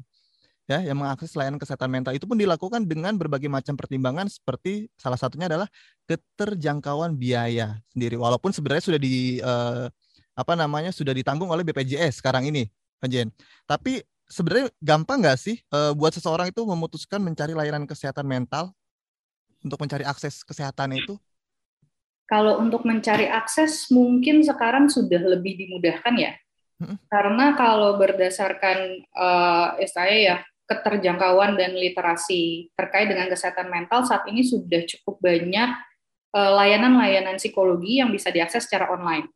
ya 0.63 0.79
yang 0.79 0.96
mengakses 0.96 1.36
layanan 1.36 1.60
kesehatan 1.60 1.91
mental. 1.91 2.15
Itu 2.15 2.24
pun 2.24 2.39
dilakukan 2.39 2.88
dengan 2.88 3.12
berbagai 3.20 3.51
macam 3.51 3.75
pertimbangan 3.75 4.32
seperti 4.32 4.88
salah 4.96 5.20
satunya 5.20 5.51
adalah 5.51 5.67
keterjangkauan 6.08 7.20
biaya 7.20 7.84
sendiri. 7.91 8.15
Walaupun 8.15 8.55
sebenarnya 8.55 8.84
sudah 8.88 9.00
di 9.03 9.43
uh, 9.43 9.91
apa 10.34 10.53
namanya 10.55 10.89
sudah 10.96 11.12
ditanggung 11.13 11.51
oleh 11.51 11.62
BPJS 11.67 12.24
sekarang 12.24 12.48
ini 12.48 12.72
Jen. 13.03 13.29
Tapi 13.67 14.00
sebenarnya 14.32 14.72
gampang 14.79 15.20
nggak 15.20 15.38
sih 15.38 15.60
uh, 15.75 15.91
buat 15.91 16.15
seseorang 16.15 16.50
itu 16.50 16.63
memutuskan 16.63 17.20
mencari 17.20 17.51
layanan 17.51 17.84
kesehatan 17.84 18.24
mental 18.24 18.72
untuk 19.63 19.79
mencari 19.79 20.03
akses 20.03 20.43
kesehatan 20.43 20.93
itu? 21.00 21.15
Kalau 22.27 22.60
untuk 22.60 22.84
mencari 22.84 23.27
akses 23.27 23.89
mungkin 23.91 24.43
sekarang 24.43 24.88
sudah 24.91 25.20
lebih 25.24 25.60
dimudahkan 25.60 26.15
ya. 26.20 26.32
Hmm. 26.79 27.00
Karena 27.08 27.55
kalau 27.55 27.96
berdasarkan 27.96 29.08
uh, 29.15 29.79
istilahnya 29.79 30.20
ya 30.20 30.38
keterjangkauan 30.63 31.60
dan 31.60 31.75
literasi 31.75 32.72
terkait 32.74 33.12
dengan 33.12 33.27
kesehatan 33.27 33.67
mental 33.67 34.08
saat 34.08 34.24
ini 34.32 34.41
sudah 34.48 34.88
cukup 34.88 35.20
banyak 35.20 35.70
eh, 36.34 36.51
layanan-layanan 36.55 37.36
psikologi 37.36 38.00
yang 38.00 38.10
bisa 38.10 38.32
diakses 38.32 38.65
secara 38.65 38.88
online. 38.89 39.27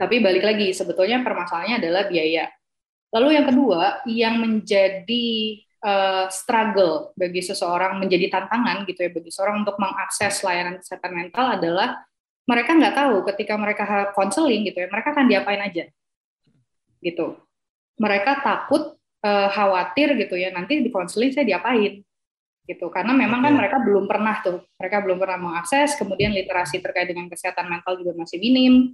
Tapi 0.00 0.18
balik 0.18 0.42
lagi, 0.42 0.74
sebetulnya 0.74 1.22
permasalahannya 1.22 1.78
adalah 1.78 2.10
biaya. 2.10 2.50
Lalu 3.14 3.28
yang 3.38 3.46
kedua, 3.46 4.02
yang 4.08 4.34
menjadi 4.42 5.28
uh, 5.82 6.30
struggle 6.30 7.12
bagi 7.18 7.42
seseorang, 7.44 8.00
menjadi 8.00 8.32
tantangan 8.32 8.86
gitu 8.88 9.04
ya 9.04 9.10
bagi 9.12 9.32
seorang 9.32 9.66
untuk 9.66 9.76
mengakses 9.76 10.40
layanan 10.46 10.80
kesehatan 10.80 11.12
mental 11.12 11.46
adalah 11.58 12.00
mereka 12.46 12.78
nggak 12.78 12.94
tahu 12.94 13.16
ketika 13.34 13.54
mereka 13.58 13.84
konseling 14.14 14.64
gitu 14.70 14.78
ya, 14.78 14.88
mereka 14.88 15.10
akan 15.10 15.26
diapain 15.26 15.60
aja, 15.60 15.84
gitu. 17.02 17.36
Mereka 17.96 18.44
takut 18.44 18.94
uh, 19.24 19.48
khawatir 19.50 20.14
gitu 20.20 20.36
ya 20.36 20.52
nanti 20.52 20.84
di 20.84 20.92
konseling 20.92 21.32
saya 21.32 21.48
diapain 21.48 22.04
gitu. 22.66 22.86
Karena 22.90 23.14
memang 23.14 23.40
kan 23.40 23.54
mereka 23.54 23.78
belum 23.82 24.04
pernah 24.10 24.42
tuh 24.42 24.62
mereka 24.78 25.02
belum 25.02 25.18
pernah 25.22 25.38
mengakses 25.38 25.94
kemudian 25.96 26.34
literasi 26.34 26.82
terkait 26.82 27.08
dengan 27.08 27.30
kesehatan 27.30 27.66
mental 27.70 27.98
juga 27.98 28.12
masih 28.18 28.36
minim 28.42 28.92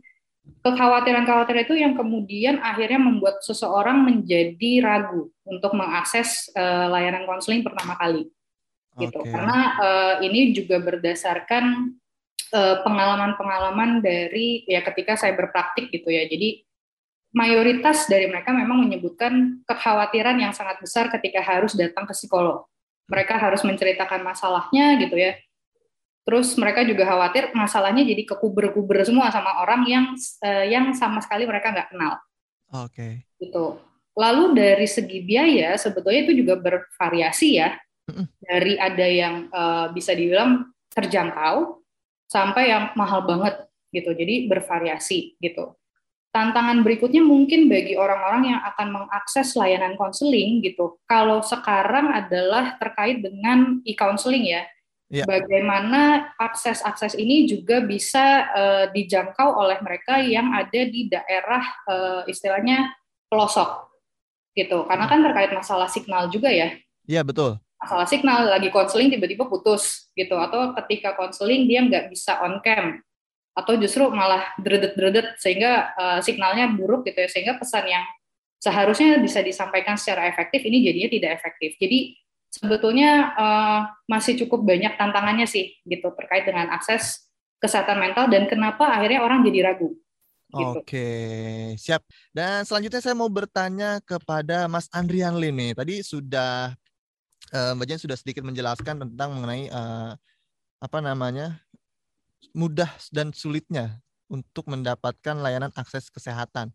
kekhawatiran-kekhawatiran 0.63 1.65
itu 1.67 1.77
yang 1.79 1.95
kemudian 1.95 2.59
akhirnya 2.63 2.99
membuat 2.99 3.43
seseorang 3.43 4.03
menjadi 4.03 4.83
ragu 4.83 5.31
untuk 5.47 5.73
mengakses 5.75 6.51
uh, 6.55 6.91
layanan 6.91 7.27
konseling 7.27 7.63
pertama 7.63 7.95
kali 7.99 8.31
gitu 9.01 9.25
okay. 9.25 9.33
karena 9.33 9.59
uh, 9.81 10.15
ini 10.21 10.53
juga 10.53 10.77
berdasarkan 10.83 11.97
pengalaman-pengalaman 12.53 14.05
dari 14.05 14.61
ya 14.69 14.85
ketika 14.85 15.17
saya 15.17 15.33
berpraktik 15.33 15.89
gitu 15.89 16.13
ya 16.13 16.29
jadi 16.29 16.61
mayoritas 17.33 18.05
dari 18.07 18.29
mereka 18.29 18.53
memang 18.53 18.85
menyebutkan 18.85 19.65
kekhawatiran 19.65 20.37
yang 20.37 20.53
sangat 20.53 20.79
besar 20.79 21.09
ketika 21.09 21.41
harus 21.41 21.73
datang 21.73 22.05
ke 22.05 22.13
psikolog. 22.13 22.69
Mereka 23.09 23.41
harus 23.41 23.65
menceritakan 23.65 24.21
masalahnya 24.23 25.01
gitu 25.01 25.17
ya. 25.17 25.37
Terus 26.23 26.55
mereka 26.55 26.87
juga 26.87 27.03
khawatir 27.03 27.51
masalahnya 27.51 28.07
jadi 28.07 28.23
kekuber-kuber 28.23 29.03
semua 29.03 29.29
sama 29.35 29.59
orang 29.59 29.83
yang 29.91 30.05
uh, 30.45 30.65
yang 30.67 30.95
sama 30.95 31.19
sekali 31.19 31.45
mereka 31.45 31.75
nggak 31.75 31.91
kenal. 31.91 32.15
Oke. 32.73 32.95
Okay. 32.95 33.13
Gitu. 33.43 33.67
Lalu 34.13 34.45
dari 34.55 34.87
segi 34.87 35.19
biaya 35.25 35.75
sebetulnya 35.75 36.21
itu 36.29 36.33
juga 36.45 36.55
bervariasi 36.61 37.49
ya. 37.59 37.75
Dari 38.43 38.77
ada 38.77 39.07
yang 39.09 39.49
uh, 39.49 39.89
bisa 39.91 40.13
dibilang 40.13 40.69
terjangkau 40.93 41.81
sampai 42.29 42.71
yang 42.71 42.85
mahal 42.95 43.25
banget 43.25 43.67
gitu. 43.91 44.13
Jadi 44.15 44.47
bervariasi 44.47 45.41
gitu 45.41 45.75
tantangan 46.33 46.81
berikutnya 46.81 47.21
mungkin 47.21 47.69
bagi 47.69 47.95
orang-orang 47.95 48.57
yang 48.57 48.61
akan 48.65 48.89
mengakses 48.89 49.53
layanan 49.53 49.95
konseling 50.01 50.65
gitu. 50.65 50.97
Kalau 51.05 51.45
sekarang 51.45 52.09
adalah 52.09 52.81
terkait 52.81 53.21
dengan 53.21 53.85
e-counseling 53.85 54.49
ya. 54.49 54.65
Ya. 55.13 55.29
Bagaimana 55.29 56.33
akses-akses 56.41 57.21
ini 57.21 57.45
juga 57.45 57.85
bisa 57.85 58.49
uh, 58.49 58.85
dijangkau 58.89 59.61
oleh 59.61 59.77
mereka 59.85 60.25
yang 60.25 60.57
ada 60.57 60.81
di 60.89 61.13
daerah 61.13 61.63
uh, 61.85 62.23
istilahnya 62.25 62.97
pelosok 63.29 63.93
gitu. 64.57 64.89
Karena 64.89 65.05
kan 65.05 65.21
terkait 65.21 65.53
masalah 65.53 65.93
signal 65.93 66.33
juga 66.33 66.49
ya. 66.49 66.73
Iya, 67.05 67.21
betul. 67.21 67.61
Masalah 67.77 68.09
signal 68.09 68.49
lagi 68.49 68.73
konseling 68.73 69.13
tiba-tiba 69.13 69.45
putus 69.45 70.09
gitu 70.17 70.39
atau 70.41 70.73
ketika 70.81 71.13
konseling 71.13 71.69
dia 71.69 71.85
nggak 71.85 72.09
bisa 72.09 72.41
on 72.41 72.63
cam 72.65 73.05
atau 73.53 73.77
justru 73.77 74.09
malah 74.09 74.49
dredet-dredet 74.57 75.37
sehingga 75.37 75.93
uh, 75.93 76.19
signalnya 76.25 76.73
buruk 76.73 77.05
gitu 77.05 77.21
ya 77.21 77.29
sehingga 77.29 77.61
pesan 77.61 77.85
yang 77.85 78.05
seharusnya 78.63 79.19
bisa 79.19 79.43
disampaikan 79.43 79.99
secara 79.99 80.31
efektif 80.31 80.63
ini 80.63 80.87
jadinya 80.87 81.11
tidak 81.11 81.31
efektif. 81.43 81.75
Jadi 81.77 82.22
sebetulnya 82.53 83.33
uh, 83.33 83.81
masih 84.05 84.37
cukup 84.45 84.69
banyak 84.69 84.93
tantangannya 85.01 85.49
sih 85.49 85.81
gitu 85.89 86.13
terkait 86.13 86.45
dengan 86.45 86.69
akses 86.77 87.33
kesehatan 87.57 87.97
mental 87.97 88.29
dan 88.29 88.45
kenapa 88.45 88.93
akhirnya 88.93 89.25
orang 89.25 89.41
jadi 89.41 89.73
ragu. 89.73 89.97
Gitu. 90.53 90.85
Oke, 90.85 91.09
siap. 91.81 92.05
Dan 92.29 92.69
selanjutnya 92.69 93.01
saya 93.01 93.17
mau 93.17 93.33
bertanya 93.33 94.05
kepada 94.05 94.69
Mas 94.69 94.85
Andrian 94.93 95.41
Lini. 95.41 95.73
Tadi 95.73 96.05
sudah 96.05 96.77
uh, 97.57 97.73
Mbak 97.73 97.87
Jen 97.89 98.01
sudah 98.05 98.19
sedikit 98.21 98.45
menjelaskan 98.45 99.01
tentang 99.01 99.33
mengenai 99.33 99.73
uh, 99.73 100.13
apa 100.83 100.99
namanya 101.01 101.57
mudah 102.53 102.91
dan 103.09 103.33
sulitnya 103.33 103.97
untuk 104.29 104.69
mendapatkan 104.69 105.41
layanan 105.41 105.73
akses 105.73 106.13
kesehatan. 106.13 106.69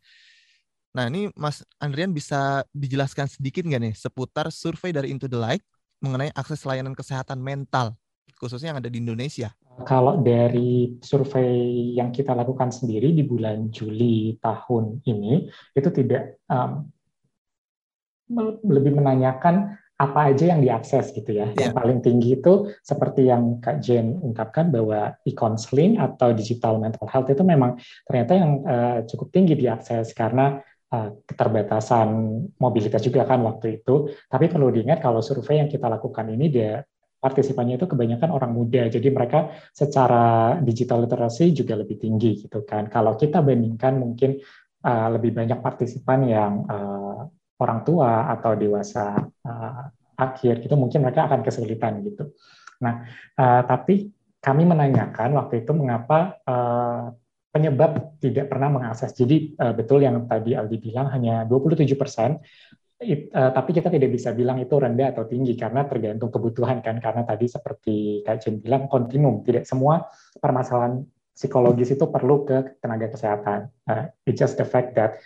Nah 0.97 1.13
ini 1.13 1.29
Mas 1.37 1.61
Andrian 1.77 2.09
bisa 2.09 2.65
dijelaskan 2.73 3.29
sedikit 3.29 3.61
nggak 3.61 3.81
nih 3.85 3.93
seputar 3.93 4.49
survei 4.49 4.89
dari 4.89 5.13
Into 5.13 5.29
the 5.29 5.37
Light 5.37 5.61
mengenai 6.01 6.33
akses 6.33 6.65
layanan 6.65 6.97
kesehatan 6.97 7.37
mental 7.37 7.93
khususnya 8.37 8.73
yang 8.73 8.79
ada 8.81 8.89
di 8.89 8.97
Indonesia? 9.01 9.53
Kalau 9.85 10.17
dari 10.21 10.97
survei 11.05 11.93
yang 11.93 12.09
kita 12.09 12.33
lakukan 12.33 12.73
sendiri 12.73 13.13
di 13.13 13.21
bulan 13.21 13.69
Juli 13.69 14.33
tahun 14.41 15.05
ini 15.05 15.49
itu 15.77 15.89
tidak 15.93 16.41
um, 16.49 16.89
lebih 18.65 18.97
menanyakan 18.97 19.77
apa 19.97 20.33
aja 20.33 20.53
yang 20.53 20.61
diakses 20.61 21.09
gitu 21.13 21.29
ya. 21.33 21.49
Yeah. 21.57 21.69
Yang 21.69 21.73
paling 21.77 21.99
tinggi 22.05 22.29
itu 22.37 22.69
seperti 22.85 23.29
yang 23.29 23.57
Kak 23.61 23.81
Jen 23.81 24.17
ungkapkan 24.21 24.69
bahwa 24.69 25.17
e-counseling 25.25 25.97
atau 25.97 26.33
digital 26.33 26.77
mental 26.77 27.09
health 27.09 27.29
itu 27.33 27.41
memang 27.41 27.81
ternyata 28.05 28.33
yang 28.37 28.51
uh, 28.65 28.97
cukup 29.09 29.33
tinggi 29.33 29.57
diakses 29.57 30.13
karena 30.13 30.61
keterbatasan 31.27 32.07
mobilitas 32.63 33.03
juga 33.03 33.27
kan 33.27 33.43
waktu 33.43 33.83
itu. 33.83 34.07
Tapi 34.31 34.47
perlu 34.47 34.71
diingat 34.71 35.03
kalau 35.03 35.19
survei 35.19 35.59
yang 35.59 35.67
kita 35.67 35.91
lakukan 35.91 36.31
ini 36.31 36.47
dia 36.47 36.79
partisipannya 37.17 37.75
itu 37.75 37.89
kebanyakan 37.89 38.29
orang 38.31 38.51
muda. 38.53 38.87
Jadi 38.87 39.09
mereka 39.11 39.51
secara 39.73 40.55
digital 40.63 41.03
literasi 41.03 41.51
juga 41.51 41.75
lebih 41.75 41.99
tinggi 41.99 42.47
gitu 42.47 42.63
kan. 42.63 42.87
Kalau 42.87 43.17
kita 43.19 43.43
bandingkan 43.43 43.99
mungkin 43.99 44.39
uh, 44.85 45.07
lebih 45.17 45.35
banyak 45.35 45.59
partisipan 45.59 46.19
yang 46.29 46.53
uh, 46.69 47.27
orang 47.57 47.81
tua 47.83 48.29
atau 48.31 48.53
dewasa 48.53 49.17
uh, 49.43 49.83
akhir 50.17 50.65
itu 50.65 50.75
mungkin 50.77 51.03
mereka 51.03 51.25
akan 51.25 51.41
kesulitan 51.41 52.05
gitu. 52.05 52.31
Nah, 52.81 53.05
uh, 53.37 53.61
tapi 53.65 54.13
kami 54.37 54.63
menanyakan 54.69 55.33
waktu 55.35 55.65
itu 55.65 55.73
mengapa 55.73 56.37
uh, 56.45 57.11
penyebab 57.57 58.21
tidak 58.21 58.53
pernah 58.53 58.69
mengakses. 58.69 59.17
Jadi 59.17 59.57
uh, 59.57 59.73
betul 59.73 60.05
yang 60.05 60.29
tadi 60.29 60.53
Aldi 60.53 60.77
bilang 60.77 61.09
hanya 61.09 61.41
27 61.49 61.97
persen, 61.97 62.37
uh, 62.37 63.51
tapi 63.51 63.69
kita 63.73 63.89
tidak 63.89 64.13
bisa 64.13 64.37
bilang 64.37 64.61
itu 64.61 64.77
rendah 64.77 65.17
atau 65.17 65.25
tinggi 65.25 65.57
karena 65.57 65.89
tergantung 65.89 66.29
kebutuhan 66.29 66.85
kan. 66.85 67.01
Karena 67.01 67.25
tadi 67.25 67.49
seperti 67.49 68.21
Kak 68.21 68.45
Jen 68.45 68.61
bilang 68.61 68.85
kontinum, 68.85 69.41
tidak 69.41 69.65
semua 69.65 70.05
permasalahan 70.37 71.01
psikologis 71.33 71.93
itu 71.93 72.05
perlu 72.05 72.45
ke 72.45 72.77
tenaga 72.77 73.09
kesehatan. 73.09 73.73
Uh, 73.89 74.13
it's 74.29 74.37
just 74.37 74.53
the 74.61 74.65
fact 74.65 74.93
that 74.93 75.17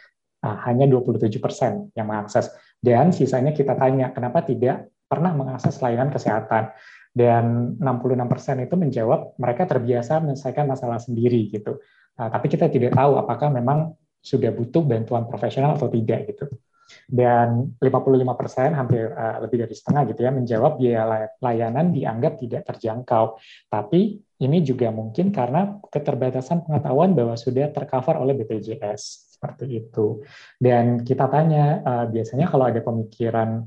Nah, 0.42 0.58
hanya 0.66 0.90
27 0.90 1.38
persen 1.38 1.94
yang 1.94 2.10
mengakses. 2.10 2.50
Dan 2.82 3.14
sisanya 3.14 3.54
kita 3.54 3.78
tanya, 3.78 4.10
kenapa 4.10 4.42
tidak 4.42 4.90
pernah 5.06 5.38
mengakses 5.38 5.78
layanan 5.78 6.10
kesehatan? 6.10 6.74
Dan 7.14 7.78
66 7.78 8.26
persen 8.26 8.58
itu 8.66 8.74
menjawab 8.74 9.38
mereka 9.38 9.70
terbiasa 9.70 10.18
menyelesaikan 10.18 10.66
masalah 10.66 10.98
sendiri 10.98 11.46
gitu. 11.54 11.78
Nah, 12.22 12.30
tapi 12.30 12.54
kita 12.54 12.70
tidak 12.70 12.94
tahu 12.94 13.18
apakah 13.18 13.50
memang 13.50 13.98
sudah 14.22 14.54
butuh 14.54 14.86
bantuan 14.86 15.26
profesional 15.26 15.74
atau 15.74 15.90
tidak 15.90 16.30
gitu. 16.30 16.46
Dan 17.10 17.74
55 17.82 18.38
persen, 18.38 18.70
hampir 18.78 19.10
uh, 19.10 19.42
lebih 19.42 19.66
dari 19.66 19.74
setengah 19.74 20.06
gitu 20.14 20.22
ya, 20.22 20.30
menjawab 20.30 20.78
biaya 20.78 21.34
layanan 21.42 21.90
dianggap 21.90 22.38
tidak 22.38 22.62
terjangkau. 22.68 23.42
Tapi 23.72 24.22
ini 24.22 24.58
juga 24.62 24.94
mungkin 24.94 25.34
karena 25.34 25.82
keterbatasan 25.82 26.62
pengetahuan 26.62 27.18
bahwa 27.18 27.34
sudah 27.34 27.74
tercover 27.74 28.22
oleh 28.22 28.38
BPJS 28.38 29.34
seperti 29.40 29.82
itu. 29.82 30.22
Dan 30.62 31.02
kita 31.02 31.26
tanya 31.26 31.82
uh, 31.82 32.06
biasanya 32.06 32.46
kalau 32.46 32.70
ada 32.70 32.84
pemikiran 32.86 33.66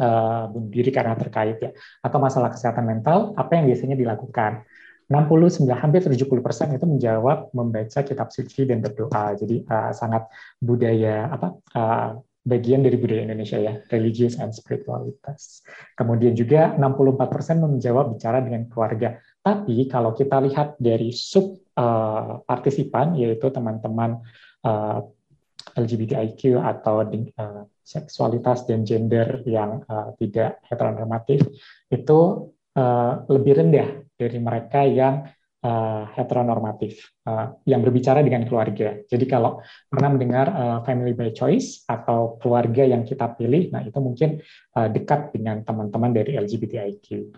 uh, 0.00 0.44
bunuh 0.48 0.70
diri 0.72 0.88
karena 0.88 1.18
terkait 1.18 1.60
ya 1.60 1.70
atau 2.00 2.18
masalah 2.22 2.48
kesehatan 2.48 2.86
mental, 2.86 3.36
apa 3.36 3.60
yang 3.60 3.68
biasanya 3.68 3.98
dilakukan? 3.98 4.64
69 5.10 5.66
hampir 5.74 6.06
70 6.06 6.22
persen 6.38 6.70
itu 6.70 6.86
menjawab 6.86 7.50
membaca 7.50 8.00
kitab 8.06 8.30
suci 8.30 8.62
dan 8.62 8.78
berdoa. 8.78 9.34
Jadi 9.34 9.66
uh, 9.66 9.90
sangat 9.90 10.30
budaya 10.62 11.26
apa 11.34 11.48
uh, 11.74 12.10
bagian 12.46 12.80
dari 12.80 12.96
budaya 12.96 13.26
Indonesia 13.26 13.58
ya, 13.58 13.82
religious 13.90 14.38
and 14.38 14.54
spiritualitas. 14.54 15.66
Kemudian 15.98 16.32
juga 16.38 16.72
64 16.78 17.26
persen 17.26 17.56
menjawab 17.58 18.16
bicara 18.16 18.38
dengan 18.40 18.70
keluarga. 18.70 19.18
Tapi 19.42 19.90
kalau 19.90 20.14
kita 20.14 20.38
lihat 20.46 20.78
dari 20.78 21.10
sub 21.10 21.58
uh, 21.74 22.40
partisipan 22.46 23.18
yaitu 23.18 23.50
teman-teman 23.50 24.22
uh, 24.62 25.04
LGBTIQ 25.76 26.58
atau 26.58 27.04
uh, 27.04 27.62
seksualitas 27.84 28.64
dan 28.64 28.86
gender 28.86 29.42
yang 29.44 29.82
uh, 29.90 30.14
tidak 30.16 30.62
heteronormatif 30.70 31.44
itu 31.90 32.20
uh, 32.78 33.12
lebih 33.28 33.58
rendah 33.60 34.09
dari 34.20 34.36
mereka 34.36 34.84
yang 34.84 35.24
uh, 35.64 36.04
heteronormatif 36.12 37.00
uh, 37.24 37.56
yang 37.64 37.80
berbicara 37.80 38.20
dengan 38.20 38.44
keluarga. 38.44 39.00
Jadi 39.08 39.24
kalau 39.24 39.64
pernah 39.88 40.12
mendengar 40.12 40.46
uh, 40.52 40.78
family 40.84 41.16
by 41.16 41.32
choice 41.32 41.84
atau 41.88 42.36
keluarga 42.40 42.84
yang 42.84 43.04
kita 43.04 43.32
pilih, 43.36 43.72
nah 43.72 43.80
itu 43.80 43.96
mungkin 43.96 44.40
uh, 44.76 44.88
dekat 44.92 45.32
dengan 45.32 45.64
teman-teman 45.64 46.12
dari 46.12 46.36
LGBTIQ. 46.36 47.32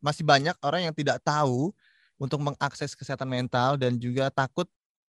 Masih 0.00 0.24
banyak 0.24 0.56
orang 0.62 0.88
yang 0.88 0.94
tidak 0.94 1.20
tahu 1.20 1.74
untuk 2.18 2.40
mengakses 2.42 2.96
kesehatan 2.96 3.28
mental 3.28 3.78
dan 3.78 3.94
juga 3.98 4.30
takut 4.32 4.66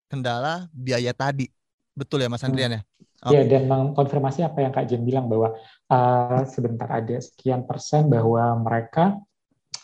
kendala 0.07 0.67
biaya 0.71 1.11
tadi. 1.11 1.51
Betul 1.97 2.23
ya 2.23 2.29
Mas 2.29 2.43
hmm. 2.45 2.49
Andrian 2.49 2.77
ya? 2.77 2.81
Iya, 3.25 3.41
okay. 3.41 3.49
dan 3.49 3.65
mengkonfirmasi 3.65 4.45
apa 4.45 4.61
yang 4.61 4.69
Kak 4.69 4.85
Jen 4.85 5.01
bilang 5.01 5.25
bahwa 5.25 5.57
uh, 5.89 6.45
sebentar 6.45 6.85
ada 6.85 7.17
sekian 7.17 7.65
persen 7.65 8.13
bahwa 8.13 8.53
mereka 8.61 9.17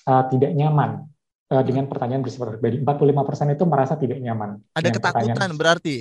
uh, 0.07 0.23
tidak 0.27 0.51
nyaman 0.53 1.07
uh, 1.51 1.63
dengan 1.63 1.87
pertanyaan 1.87 2.23
bersifat 2.23 2.57
pribadi. 2.57 2.81
45 2.81 3.27
persen 3.27 3.47
itu 3.51 3.63
merasa 3.67 3.93
tidak 3.99 4.19
nyaman. 4.19 4.59
Ada 4.75 4.89
ketakutan 4.91 5.49
berarti? 5.55 5.97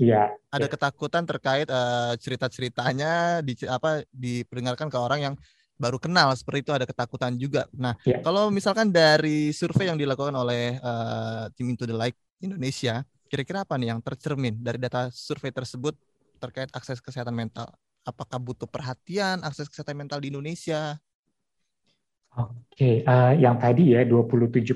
Iya. 0.00 0.32
Ada 0.48 0.66
ya. 0.66 0.72
ketakutan 0.72 1.22
terkait 1.28 1.68
uh, 1.68 2.16
cerita-ceritanya 2.16 3.44
di 3.44 3.52
apa 3.68 4.04
diperdengarkan 4.12 4.88
ke 4.88 4.98
orang 4.98 5.20
yang 5.20 5.34
baru 5.74 5.98
kenal 5.98 6.30
seperti 6.32 6.70
itu 6.70 6.72
ada 6.72 6.86
ketakutan 6.88 7.34
juga. 7.36 7.66
Nah, 7.74 7.98
ya. 8.06 8.22
kalau 8.24 8.48
misalkan 8.48 8.88
dari 8.94 9.50
survei 9.50 9.90
yang 9.90 9.98
dilakukan 9.98 10.32
oleh 10.32 10.78
uh, 10.80 11.50
tim 11.52 11.68
Into 11.68 11.84
the 11.84 11.92
Light 11.92 12.16
Indonesia, 12.38 13.04
Kira-kira 13.34 13.66
apa 13.66 13.74
nih 13.74 13.90
yang 13.90 13.98
tercermin 13.98 14.54
dari 14.62 14.78
data 14.78 15.10
survei 15.10 15.50
tersebut 15.50 15.98
terkait 16.38 16.70
akses 16.70 17.02
kesehatan 17.02 17.34
mental? 17.34 17.66
Apakah 18.06 18.38
butuh 18.38 18.70
perhatian 18.70 19.42
akses 19.42 19.66
kesehatan 19.66 19.96
mental 20.06 20.22
di 20.22 20.30
Indonesia? 20.30 20.94
Oke, 22.74 23.06
uh, 23.06 23.32
yang 23.38 23.54
tadi 23.62 23.94
ya 23.94 24.02
27% 24.02 24.66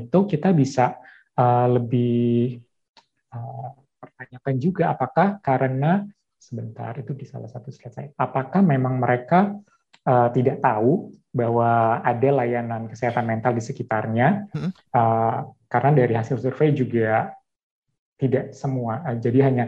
itu 0.00 0.18
kita 0.24 0.56
bisa 0.56 0.96
uh, 1.36 1.68
lebih 1.68 2.56
uh, 3.28 3.68
pertanyakan 4.00 4.56
juga 4.56 4.96
apakah 4.96 5.36
karena 5.44 6.08
sebentar 6.40 6.96
itu 6.96 7.12
di 7.12 7.28
salah 7.28 7.52
satu 7.52 7.68
slide 7.68 7.92
saya, 7.92 8.08
apakah 8.16 8.64
memang 8.64 8.96
mereka 8.96 9.52
uh, 10.08 10.32
tidak 10.32 10.64
tahu 10.64 11.12
bahwa 11.28 12.00
ada 12.00 12.28
layanan 12.40 12.88
kesehatan 12.88 13.28
mental 13.28 13.52
di 13.52 13.60
sekitarnya? 13.60 14.48
Hmm. 14.56 14.72
Uh, 14.88 15.38
karena 15.68 15.90
dari 15.92 16.14
hasil 16.16 16.40
survei 16.40 16.72
juga 16.72 17.36
tidak 18.20 18.56
semua. 18.56 19.02
Eh, 19.12 19.18
jadi 19.18 19.50
hanya 19.50 19.64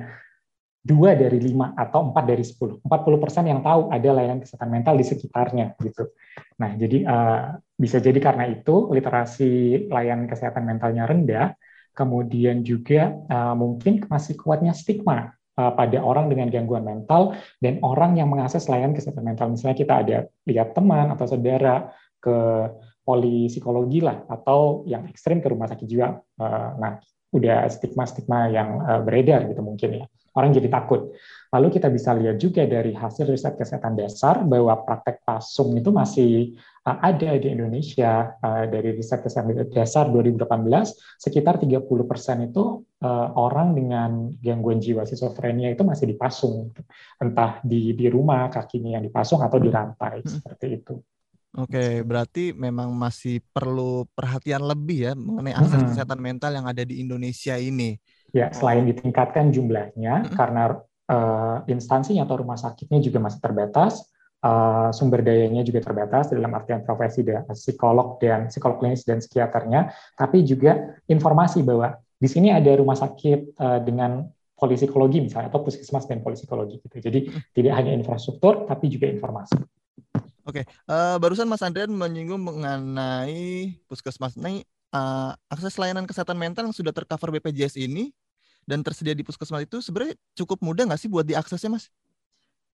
dua 0.84 1.16
dari 1.16 1.40
lima 1.40 1.72
atau 1.72 2.12
empat 2.12 2.24
dari 2.28 2.44
sepuluh. 2.44 2.76
Empat 2.84 3.00
puluh 3.08 3.16
persen 3.16 3.48
yang 3.48 3.64
tahu 3.64 3.88
ada 3.88 4.04
layanan 4.12 4.44
kesehatan 4.44 4.68
mental 4.68 5.00
di 5.00 5.04
sekitarnya 5.08 5.72
gitu. 5.80 6.12
Nah, 6.60 6.76
jadi 6.76 6.98
uh, 7.08 7.56
bisa 7.72 8.04
jadi 8.04 8.20
karena 8.20 8.44
itu 8.52 8.92
literasi 8.92 9.88
layanan 9.88 10.28
kesehatan 10.28 10.68
mentalnya 10.68 11.08
rendah, 11.08 11.46
kemudian 11.96 12.60
juga 12.60 13.16
uh, 13.32 13.56
mungkin 13.56 14.04
masih 14.12 14.36
kuatnya 14.36 14.76
stigma 14.76 15.32
uh, 15.56 15.72
pada 15.72 16.04
orang 16.04 16.28
dengan 16.28 16.52
gangguan 16.52 16.84
mental 16.84 17.32
dan 17.64 17.80
orang 17.80 18.20
yang 18.20 18.28
mengakses 18.28 18.68
layanan 18.68 18.92
kesehatan 18.92 19.24
mental. 19.24 19.48
Misalnya 19.48 19.76
kita 19.80 19.94
ada 20.04 20.18
lihat 20.44 20.76
teman 20.76 21.08
atau 21.16 21.24
saudara 21.24 21.88
ke 22.20 22.36
polipsikologi 23.04 24.00
lah 24.00 24.24
atau 24.26 24.82
yang 24.88 25.04
ekstrim 25.06 25.44
ke 25.44 25.52
rumah 25.52 25.68
sakit 25.68 25.86
jiwa. 25.86 26.08
Uh, 26.40 26.70
nah, 26.80 26.92
udah 27.36 27.68
stigma-stigma 27.68 28.48
yang 28.48 28.80
uh, 28.80 29.00
beredar 29.04 29.44
gitu 29.46 29.60
mungkin 29.60 30.02
ya. 30.02 30.06
Orang 30.34 30.50
jadi 30.50 30.66
takut. 30.66 31.14
Lalu 31.54 31.78
kita 31.78 31.86
bisa 31.94 32.10
lihat 32.10 32.42
juga 32.42 32.66
dari 32.66 32.90
hasil 32.90 33.30
riset 33.30 33.54
kesehatan 33.54 33.94
dasar 33.94 34.42
bahwa 34.42 34.82
praktek 34.82 35.22
pasung 35.22 35.78
itu 35.78 35.94
masih 35.94 36.58
uh, 36.82 36.98
ada 36.98 37.38
di 37.38 37.54
Indonesia. 37.54 38.34
Dari 38.42 38.98
riset 38.98 39.22
kesehatan 39.22 39.70
dasar 39.70 40.10
2018, 40.10 40.42
sekitar 41.22 41.62
30% 41.62 42.50
itu 42.50 42.82
uh, 42.82 43.28
orang 43.38 43.78
dengan 43.78 44.10
gangguan 44.42 44.82
jiwa 44.82 45.06
schizophrenia 45.06 45.70
itu 45.70 45.86
masih 45.86 46.10
dipasung. 46.10 46.74
Entah 47.22 47.62
di, 47.62 47.94
di 47.94 48.10
rumah 48.10 48.50
kakinya 48.50 48.98
yang 48.98 49.04
dipasung 49.06 49.38
atau 49.38 49.62
di 49.62 49.70
rantai, 49.70 50.24
hmm. 50.24 50.30
seperti 50.34 50.66
itu. 50.82 50.98
Oke, 51.54 52.02
berarti 52.02 52.50
memang 52.50 52.90
masih 52.98 53.38
perlu 53.54 54.10
perhatian 54.10 54.66
lebih 54.66 54.98
ya 55.06 55.12
mengenai 55.14 55.54
akses 55.54 55.78
hmm. 55.78 55.88
kesehatan 55.94 56.18
mental 56.18 56.50
yang 56.50 56.66
ada 56.66 56.82
di 56.82 56.98
Indonesia 56.98 57.54
ini. 57.54 57.94
Ya, 58.34 58.50
selain 58.50 58.82
ditingkatkan 58.90 59.54
jumlahnya, 59.54 60.26
hmm. 60.26 60.34
karena 60.34 60.82
uh, 61.06 61.62
instansinya 61.70 62.26
atau 62.26 62.42
rumah 62.42 62.58
sakitnya 62.58 62.98
juga 62.98 63.22
masih 63.22 63.38
terbatas, 63.38 64.02
uh, 64.42 64.90
sumber 64.90 65.22
dayanya 65.22 65.62
juga 65.62 65.78
terbatas 65.78 66.34
dalam 66.34 66.50
artian 66.58 66.82
profesi 66.82 67.22
dan 67.22 67.46
psikolog 67.46 68.18
dan 68.18 68.50
psikolog 68.50 68.82
klinis 68.82 69.06
dan 69.06 69.22
psikiaternya, 69.22 69.94
tapi 70.18 70.42
juga 70.42 70.98
informasi 71.06 71.62
bahwa 71.62 71.94
di 72.18 72.26
sini 72.26 72.50
ada 72.50 72.74
rumah 72.74 72.98
sakit 72.98 73.54
uh, 73.62 73.78
dengan 73.78 74.26
polisikologi 74.58 75.22
misalnya 75.22 75.54
atau 75.54 75.62
puskesmas 75.62 76.10
dan 76.10 76.18
polisikologi 76.18 76.82
gitu. 76.82 76.98
Jadi 76.98 77.30
hmm. 77.30 77.54
tidak 77.54 77.78
hanya 77.78 77.94
infrastruktur 77.94 78.66
tapi 78.66 78.90
juga 78.90 79.06
informasi. 79.06 79.83
Oke, 80.44 80.60
okay. 80.60 80.64
uh, 80.92 81.16
eh, 81.16 81.16
barusan 81.16 81.48
Mas 81.48 81.64
Andrian 81.64 81.88
menyinggung 81.88 82.44
mengenai 82.44 83.80
puskesmas 83.88 84.36
ini 84.36 84.60
uh, 84.92 85.32
akses 85.48 85.80
layanan 85.80 86.04
kesehatan 86.04 86.36
mental 86.36 86.68
yang 86.68 86.76
sudah 86.76 86.92
tercover 86.92 87.32
BPJS 87.40 87.80
ini 87.80 88.12
dan 88.68 88.84
tersedia 88.84 89.16
di 89.16 89.24
puskesmas 89.24 89.64
itu 89.64 89.80
sebenarnya 89.80 90.20
cukup 90.36 90.60
mudah 90.60 90.84
nggak 90.84 91.00
sih 91.00 91.08
buat 91.08 91.24
diaksesnya, 91.24 91.72
Mas? 91.72 91.88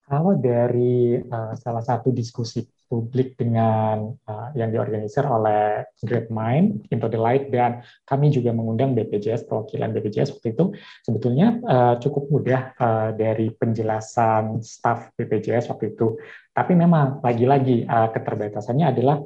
Kalau 0.03 0.35
dari 0.35 1.23
uh, 1.23 1.55
salah 1.55 1.87
satu 1.87 2.11
diskusi 2.11 2.67
publik 2.91 3.39
dengan 3.39 4.19
uh, 4.27 4.51
yang 4.59 4.75
diorganisir 4.75 5.23
oleh 5.23 5.87
Great 6.03 6.27
Mind, 6.27 6.91
Into 6.91 7.07
the 7.07 7.17
Light, 7.17 7.55
dan 7.55 7.87
kami 8.03 8.35
juga 8.35 8.51
mengundang 8.51 8.99
BPJS, 8.99 9.47
perwakilan 9.47 9.95
BPJS 9.95 10.35
waktu 10.35 10.59
itu, 10.59 10.75
sebetulnya 11.07 11.63
uh, 11.63 11.95
cukup 12.03 12.27
mudah 12.35 12.75
uh, 12.83 13.11
dari 13.15 13.55
penjelasan 13.55 14.59
staf 14.59 15.15
BPJS 15.15 15.71
waktu 15.71 15.95
itu. 15.95 16.19
Tapi 16.51 16.75
memang 16.75 17.23
lagi-lagi 17.23 17.87
uh, 17.87 18.11
keterbatasannya 18.11 18.91
adalah 18.91 19.23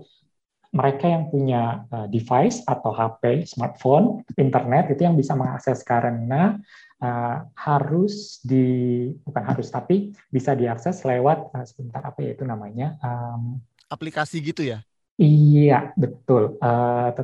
mereka 0.74 1.06
yang 1.06 1.30
punya 1.30 1.86
uh, 1.94 2.10
device 2.10 2.66
atau 2.66 2.90
HP, 2.90 3.46
smartphone, 3.46 4.26
internet 4.34 4.90
itu 4.90 5.06
yang 5.06 5.14
bisa 5.14 5.38
mengakses 5.38 5.86
karena 5.86 6.58
uh, 6.98 7.46
harus 7.54 8.42
di 8.42 9.08
bukan 9.22 9.42
harus 9.46 9.70
tapi 9.70 10.10
bisa 10.34 10.58
diakses 10.58 11.06
lewat 11.06 11.54
uh, 11.54 11.62
sebentar 11.62 12.02
apa 12.02 12.18
ya 12.26 12.34
itu 12.34 12.42
namanya 12.42 12.98
um, 13.00 13.62
aplikasi 13.86 14.42
gitu 14.42 14.66
ya 14.66 14.82
Iya, 15.14 15.94
betul. 15.94 16.58
Uh, 16.58 17.14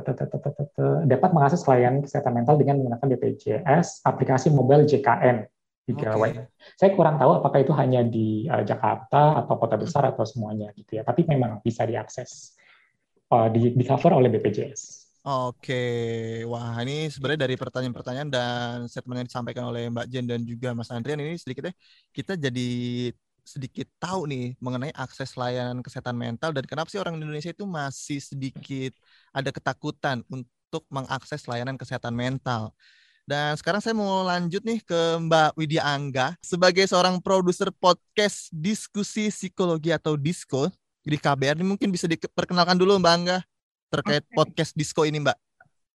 dapat 1.03 1.29
mengakses 1.35 1.67
layanan 1.67 1.99
kesehatan 1.99 2.39
mental 2.39 2.55
dengan 2.55 2.79
menggunakan 2.79 3.03
BPJS, 3.03 4.07
aplikasi 4.07 4.47
mobile 4.47 4.87
JKN 4.87 5.43
di 5.83 5.93
Okay. 5.99 6.47
Saya 6.79 6.95
kurang 6.95 7.19
tahu 7.19 7.43
apakah 7.43 7.59
itu 7.59 7.75
hanya 7.75 7.99
di 8.05 8.47
uh, 8.47 8.63
Jakarta 8.63 9.43
atau 9.43 9.59
kota 9.59 9.75
besar 9.75 10.07
atau 10.07 10.23
semuanya 10.23 10.71
gitu 10.71 10.95
ya. 10.95 11.03
Tapi 11.03 11.27
memang 11.27 11.59
bisa 11.59 11.83
diakses, 11.83 12.55
uh, 13.31 13.47
di, 13.47 13.73
di 13.73 13.83
cover 13.87 14.19
oleh 14.19 14.27
BPJS. 14.27 15.01
Oke, 15.21 15.83
wah 16.49 16.81
ini 16.81 17.05
sebenarnya 17.05 17.45
dari 17.45 17.53
pertanyaan-pertanyaan 17.53 18.29
dan 18.33 18.75
statement 18.89 19.21
yang 19.21 19.29
disampaikan 19.29 19.69
oleh 19.69 19.85
Mbak 19.93 20.05
Jen 20.09 20.25
dan 20.25 20.41
juga 20.41 20.73
Mas 20.73 20.89
Andrian 20.89 21.21
ini 21.21 21.37
sedikitnya 21.37 21.77
kita 22.09 22.33
jadi 22.33 22.69
sedikit 23.45 23.85
tahu 24.01 24.25
nih 24.25 24.57
mengenai 24.57 24.89
akses 24.97 25.37
layanan 25.37 25.85
kesehatan 25.85 26.17
mental 26.17 26.49
dan 26.53 26.65
kenapa 26.65 26.89
sih 26.89 26.97
orang 26.97 27.21
Indonesia 27.21 27.53
itu 27.53 27.69
masih 27.69 28.17
sedikit 28.17 28.97
ada 29.29 29.53
ketakutan 29.53 30.25
untuk 30.25 30.89
mengakses 30.89 31.45
layanan 31.45 31.77
kesehatan 31.77 32.17
mental. 32.17 32.73
Dan 33.29 33.53
sekarang 33.53 33.79
saya 33.85 33.93
mau 33.93 34.25
lanjut 34.25 34.65
nih 34.65 34.81
ke 34.81 34.99
Mbak 35.21 35.53
Widya 35.53 35.85
Angga 35.85 36.33
sebagai 36.41 36.83
seorang 36.89 37.21
produser 37.21 37.69
podcast 37.69 38.49
diskusi 38.49 39.29
psikologi 39.29 39.93
atau 39.93 40.17
Disko 40.17 40.73
di 41.01 41.17
KBR 41.17 41.57
ini 41.57 41.65
mungkin 41.75 41.89
bisa 41.89 42.05
diperkenalkan 42.05 42.77
dulu 42.77 42.97
Mbak 43.01 43.13
Angga 43.13 43.37
terkait 43.91 44.23
okay. 44.23 44.35
podcast 44.37 44.71
Disco 44.77 45.03
ini, 45.03 45.19
Mbak? 45.19 45.37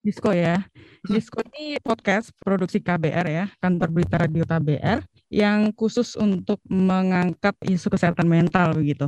Disco 0.04 0.36
ya. 0.36 0.60
Disco 1.08 1.40
ini 1.54 1.80
podcast 1.80 2.36
produksi 2.44 2.84
KBR 2.84 3.28
ya, 3.32 3.46
kantor 3.64 3.88
berita 3.92 4.20
radio 4.20 4.44
KBR 4.44 5.00
yang 5.32 5.72
khusus 5.72 6.20
untuk 6.20 6.60
mengangkat 6.68 7.56
isu 7.64 7.88
kesehatan 7.88 8.28
mental 8.28 8.76
begitu. 8.76 9.08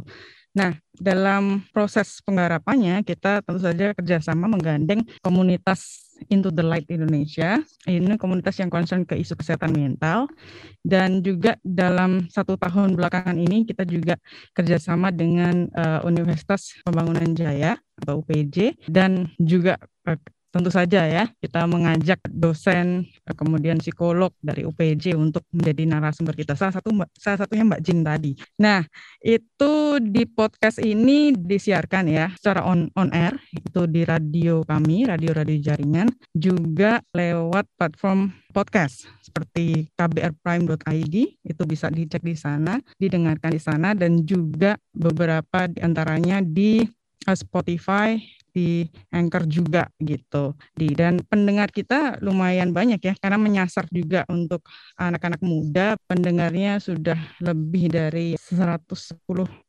Nah, 0.56 0.72
dalam 0.96 1.68
proses 1.76 2.24
penggarapannya 2.24 3.04
kita 3.04 3.44
tentu 3.44 3.60
saja 3.60 3.92
kerjasama 3.92 4.48
menggandeng 4.48 5.04
komunitas 5.20 6.06
Into 6.32 6.48
the 6.48 6.64
Light 6.64 6.88
Indonesia. 6.88 7.60
Ini 7.84 8.16
komunitas 8.16 8.56
yang 8.64 8.72
concern 8.72 9.04
ke 9.04 9.20
isu 9.20 9.36
kesehatan 9.36 9.76
mental 9.76 10.32
dan 10.80 11.20
juga 11.20 11.60
dalam 11.60 12.32
satu 12.32 12.56
tahun 12.56 12.96
belakangan 12.96 13.36
ini 13.36 13.68
kita 13.68 13.84
juga 13.84 14.16
kerjasama 14.56 15.12
dengan 15.12 15.68
uh, 15.76 16.08
Universitas 16.08 16.72
Pembangunan 16.88 17.36
Jaya 17.36 17.76
atau 18.00 18.24
UPJ 18.24 18.88
dan 18.88 19.28
juga 19.44 19.76
uh, 20.08 20.16
tentu 20.56 20.72
saja 20.72 21.04
ya 21.04 21.28
kita 21.44 21.68
mengajak 21.68 22.24
dosen 22.32 23.04
kemudian 23.28 23.76
psikolog 23.84 24.32
dari 24.40 24.64
UPJ 24.64 25.20
untuk 25.20 25.44
menjadi 25.52 25.84
narasumber 25.84 26.32
kita 26.32 26.56
salah 26.56 26.80
satu 26.80 26.96
salah 27.20 27.44
satunya 27.44 27.68
Mbak 27.68 27.84
Jin 27.84 28.00
tadi. 28.08 28.32
Nah 28.64 28.88
itu 29.20 30.00
di 30.00 30.24
podcast 30.24 30.80
ini 30.80 31.36
disiarkan 31.36 32.08
ya 32.08 32.32
secara 32.40 32.64
on 32.64 32.88
on 32.96 33.12
air 33.12 33.36
itu 33.52 33.84
di 33.84 34.08
radio 34.08 34.64
kami 34.64 35.04
radio 35.04 35.36
radio 35.36 35.60
jaringan 35.60 36.08
juga 36.32 37.04
lewat 37.12 37.68
platform 37.76 38.32
podcast 38.56 39.12
seperti 39.20 39.92
kbrprime.id 40.00 41.16
itu 41.44 41.64
bisa 41.68 41.92
dicek 41.92 42.24
di 42.24 42.40
sana 42.40 42.80
didengarkan 42.96 43.52
di 43.52 43.60
sana 43.60 43.92
dan 43.92 44.24
juga 44.24 44.80
beberapa 44.96 45.68
di 45.68 45.84
antaranya 45.84 46.40
di 46.40 46.80
Spotify 47.28 48.16
di 48.56 48.88
Anchor 49.12 49.44
juga 49.52 49.92
gitu. 50.00 50.56
Di 50.72 50.96
dan 50.96 51.20
pendengar 51.28 51.68
kita 51.76 52.24
lumayan 52.24 52.72
banyak 52.72 53.04
ya 53.04 53.14
karena 53.20 53.36
menyasar 53.36 53.86
juga 53.92 54.24
untuk 54.32 54.64
anak-anak 54.96 55.44
muda. 55.44 56.00
Pendengarnya 56.08 56.80
sudah 56.80 57.20
lebih 57.44 57.92
dari 57.92 58.40
110 58.40 59.65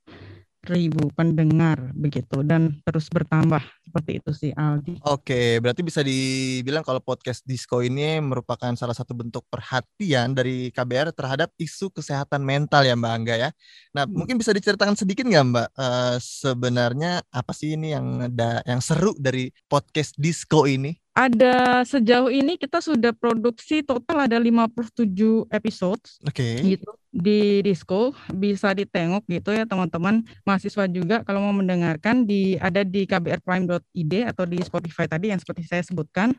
ribu 0.68 1.08
pendengar 1.14 1.94
begitu 1.94 2.42
dan 2.42 2.76
terus 2.82 3.06
bertambah 3.08 3.62
seperti 3.86 4.18
itu 4.18 4.30
sih 4.34 4.50
Aldi. 4.52 5.00
Oke, 5.06 5.62
berarti 5.62 5.80
bisa 5.86 6.02
dibilang 6.02 6.82
kalau 6.82 6.98
podcast 7.00 7.46
Disco 7.46 7.80
ini 7.80 8.18
merupakan 8.18 8.74
salah 8.74 8.92
satu 8.92 9.14
bentuk 9.14 9.46
perhatian 9.46 10.34
dari 10.34 10.74
KBR 10.74 11.14
terhadap 11.14 11.54
isu 11.56 11.88
kesehatan 11.94 12.42
mental 12.42 12.82
ya 12.82 12.98
Mbak 12.98 13.12
Angga 13.14 13.34
ya. 13.38 13.50
Nah, 13.94 14.04
hmm. 14.04 14.12
mungkin 14.12 14.36
bisa 14.36 14.50
diceritakan 14.50 14.98
sedikit 14.98 15.24
nggak 15.24 15.46
Mbak 15.48 15.68
uh, 15.78 16.16
sebenarnya 16.18 17.22
apa 17.30 17.52
sih 17.54 17.78
ini 17.78 17.94
yang 17.94 18.26
ada 18.26 18.60
yang 18.66 18.82
seru 18.82 19.14
dari 19.16 19.48
podcast 19.70 20.18
Disco 20.18 20.66
ini? 20.66 21.05
Ada 21.16 21.80
sejauh 21.88 22.28
ini 22.28 22.60
kita 22.60 22.84
sudah 22.84 23.16
produksi 23.16 23.80
total 23.80 24.28
ada 24.28 24.36
57 24.36 25.48
episode. 25.48 26.04
Oke. 26.28 26.60
Okay. 26.60 26.76
Gitu 26.76 26.92
di 27.16 27.64
Disco 27.64 28.12
bisa 28.28 28.76
ditengok 28.76 29.24
gitu 29.24 29.56
ya 29.56 29.64
teman-teman 29.64 30.20
mahasiswa 30.44 30.84
juga 30.84 31.24
kalau 31.24 31.40
mau 31.48 31.56
mendengarkan 31.56 32.28
di 32.28 32.60
ada 32.60 32.84
di 32.84 33.08
kbrprime.id 33.08 34.12
atau 34.28 34.44
di 34.44 34.60
Spotify 34.60 35.08
tadi 35.08 35.32
yang 35.32 35.40
seperti 35.40 35.64
saya 35.64 35.80
sebutkan. 35.80 36.36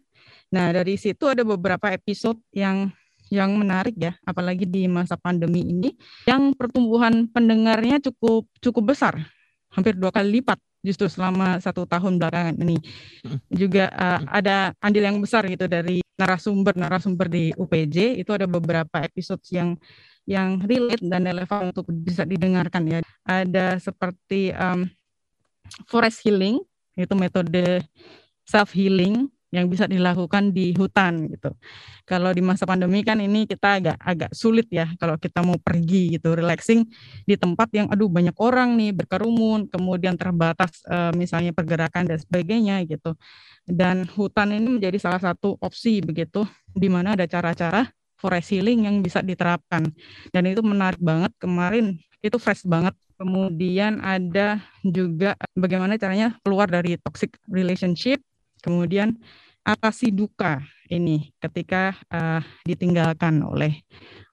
Nah, 0.53 0.69
dari 0.69 0.93
situ 1.01 1.25
ada 1.25 1.41
beberapa 1.41 1.89
episode 1.89 2.37
yang 2.53 2.93
yang 3.33 3.57
menarik 3.57 3.97
ya, 3.97 4.13
apalagi 4.23 4.63
di 4.63 4.87
masa 4.87 5.17
pandemi 5.17 5.65
ini 5.65 5.97
yang 6.29 6.53
pertumbuhan 6.53 7.27
pendengarnya 7.27 7.99
cukup 7.99 8.47
cukup 8.61 8.93
besar, 8.93 9.17
hampir 9.73 9.97
dua 9.97 10.13
kali 10.13 10.39
lipat 10.39 10.61
justru 10.87 11.11
selama 11.11 11.59
satu 11.59 11.83
tahun 11.83 12.15
belakangan 12.15 12.55
ini. 12.63 12.79
Juga 13.51 13.91
uh, 13.91 14.23
ada 14.31 14.71
andil 14.79 15.03
yang 15.03 15.19
besar 15.19 15.43
gitu 15.51 15.67
dari 15.67 15.99
narasumber 16.15 16.73
narasumber 16.73 17.27
di 17.29 17.53
UPJ 17.53 18.17
itu 18.17 18.31
ada 18.33 18.47
beberapa 18.47 19.03
episode 19.03 19.43
yang 19.51 19.75
yang 20.27 20.59
relate 20.63 21.03
dan 21.05 21.23
relevan 21.23 21.71
untuk 21.75 21.87
bisa 21.91 22.23
didengarkan 22.23 22.83
ya. 22.87 22.99
Ada 23.27 23.83
seperti 23.83 24.55
um, 24.55 24.87
forest 25.87 26.23
healing 26.23 26.63
itu 26.97 27.13
metode 27.13 27.83
self 28.47 28.71
healing 28.71 29.29
yang 29.51 29.71
bisa 29.71 29.87
dilakukan 29.87 30.51
di 30.51 30.75
hutan 30.75 31.31
gitu. 31.31 31.55
Kalau 32.03 32.35
di 32.35 32.43
masa 32.43 32.67
pandemi 32.67 32.99
kan 33.03 33.19
ini 33.23 33.47
kita 33.47 33.79
agak 33.79 33.97
agak 33.99 34.31
sulit 34.35 34.67
ya 34.67 34.91
kalau 34.99 35.15
kita 35.15 35.39
mau 35.39 35.55
pergi 35.55 36.19
gitu 36.19 36.35
relaxing 36.35 36.83
di 37.23 37.35
tempat 37.39 37.71
yang 37.71 37.87
aduh 37.87 38.11
banyak 38.11 38.35
orang 38.39 38.75
nih 38.75 38.91
berkerumun, 38.91 39.71
kemudian 39.71 40.19
terbatas 40.19 40.83
uh, 40.91 41.15
misalnya 41.15 41.55
pergerakan 41.55 42.11
dan 42.11 42.19
sebagainya 42.19 42.83
gitu. 42.87 43.15
Dan 43.67 44.07
hutan 44.15 44.51
ini 44.51 44.79
menjadi 44.79 44.99
salah 44.99 45.19
satu 45.19 45.55
opsi 45.63 46.03
begitu 46.03 46.43
di 46.71 46.87
mana 46.91 47.15
ada 47.15 47.27
cara-cara 47.27 47.87
forest 48.19 48.51
healing 48.51 48.87
yang 48.87 48.99
bisa 48.99 49.23
diterapkan. 49.23 49.87
Dan 50.35 50.43
itu 50.51 50.59
menarik 50.63 50.99
banget 50.99 51.31
kemarin 51.39 51.95
itu 52.19 52.35
fresh 52.41 52.67
banget 52.67 52.97
Kemudian 53.17 53.97
ada 54.05 54.61
juga 54.85 55.33
bagaimana 55.57 55.97
caranya 55.97 56.37
keluar 56.45 56.69
dari 56.69 57.01
toxic 57.01 57.33
relationship 57.49 58.21
Kemudian 58.61 59.17
atasi 59.67 60.09
duka 60.15 60.63
ini 60.87 61.35
ketika 61.43 61.95
uh, 62.07 62.39
ditinggalkan 62.63 63.43
oleh 63.43 63.83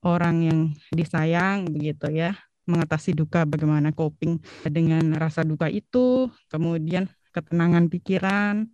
orang 0.06 0.36
yang 0.44 0.60
disayang 0.94 1.68
begitu 1.68 2.10
ya. 2.10 2.36
Mengatasi 2.64 3.12
duka 3.12 3.44
bagaimana 3.44 3.92
coping 3.92 4.40
dengan 4.64 5.12
rasa 5.20 5.44
duka 5.44 5.68
itu. 5.68 6.32
Kemudian 6.48 7.12
ketenangan 7.34 7.92
pikiran 7.92 8.72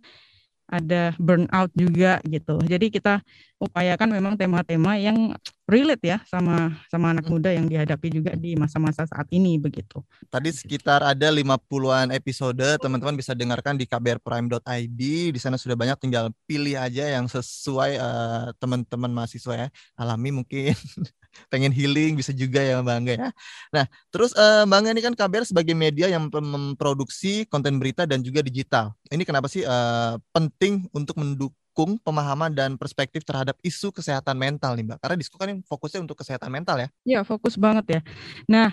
ada 0.71 1.11
burnout 1.19 1.69
juga 1.75 2.23
gitu. 2.23 2.55
Jadi 2.63 2.87
kita 2.87 3.19
upayakan 3.61 4.09
memang 4.09 4.33
tema-tema 4.39 4.97
yang 4.97 5.35
relate 5.69 6.03
ya 6.03 6.17
sama 6.25 6.73
sama 6.89 7.13
anak 7.13 7.27
hmm. 7.27 7.33
muda 7.37 7.49
yang 7.53 7.67
dihadapi 7.69 8.07
juga 8.09 8.31
di 8.33 8.57
masa-masa 8.57 9.05
saat 9.05 9.27
ini 9.29 9.59
begitu. 9.61 10.01
Tadi 10.31 10.49
sekitar 10.49 11.05
ada 11.05 11.27
50-an 11.29 12.15
episode, 12.15 12.65
teman-teman 12.81 13.13
bisa 13.13 13.37
dengarkan 13.37 13.77
di 13.77 13.85
kbrprime.id. 13.85 15.01
Di 15.35 15.39
sana 15.39 15.59
sudah 15.59 15.77
banyak 15.77 15.99
tinggal 16.01 16.33
pilih 16.49 16.79
aja 16.79 17.05
yang 17.11 17.27
sesuai 17.27 17.91
uh, 18.01 18.47
teman-teman 18.57 19.11
mahasiswa 19.11 19.53
ya. 19.53 19.67
Alami 19.99 20.41
mungkin 20.41 20.73
pengen 21.47 21.71
healing 21.71 22.15
bisa 22.19 22.31
juga 22.35 22.59
ya 22.61 22.79
Mbak 22.79 22.95
Angga 22.95 23.13
ya. 23.13 23.29
Nah, 23.71 23.85
terus 24.11 24.31
uh, 24.35 24.63
Mbak 24.67 24.77
Angga 24.77 24.91
ini 24.91 25.03
kan 25.03 25.13
KBR 25.15 25.45
sebagai 25.47 25.75
media 25.75 26.07
yang 26.11 26.27
memproduksi 26.27 27.47
konten 27.47 27.79
berita 27.79 28.03
dan 28.07 28.21
juga 28.21 28.43
digital. 28.43 28.95
Ini 29.07 29.23
kenapa 29.23 29.47
sih 29.47 29.63
uh, 29.63 30.19
penting 30.31 30.87
untuk 30.91 31.17
mendukung 31.19 31.97
pemahaman 32.03 32.51
dan 32.51 32.75
perspektif 32.75 33.23
terhadap 33.23 33.55
isu 33.63 33.91
kesehatan 33.95 34.35
mental 34.35 34.75
nih 34.75 34.85
Mbak? 34.91 34.99
Karena 34.99 35.15
Disko 35.15 35.35
kan 35.39 35.49
fokusnya 35.65 35.99
untuk 36.03 36.19
kesehatan 36.19 36.51
mental 36.51 36.77
ya. 36.83 36.87
Ya, 37.07 37.19
fokus 37.23 37.55
banget 37.55 37.85
ya. 37.87 38.01
Nah, 38.45 38.69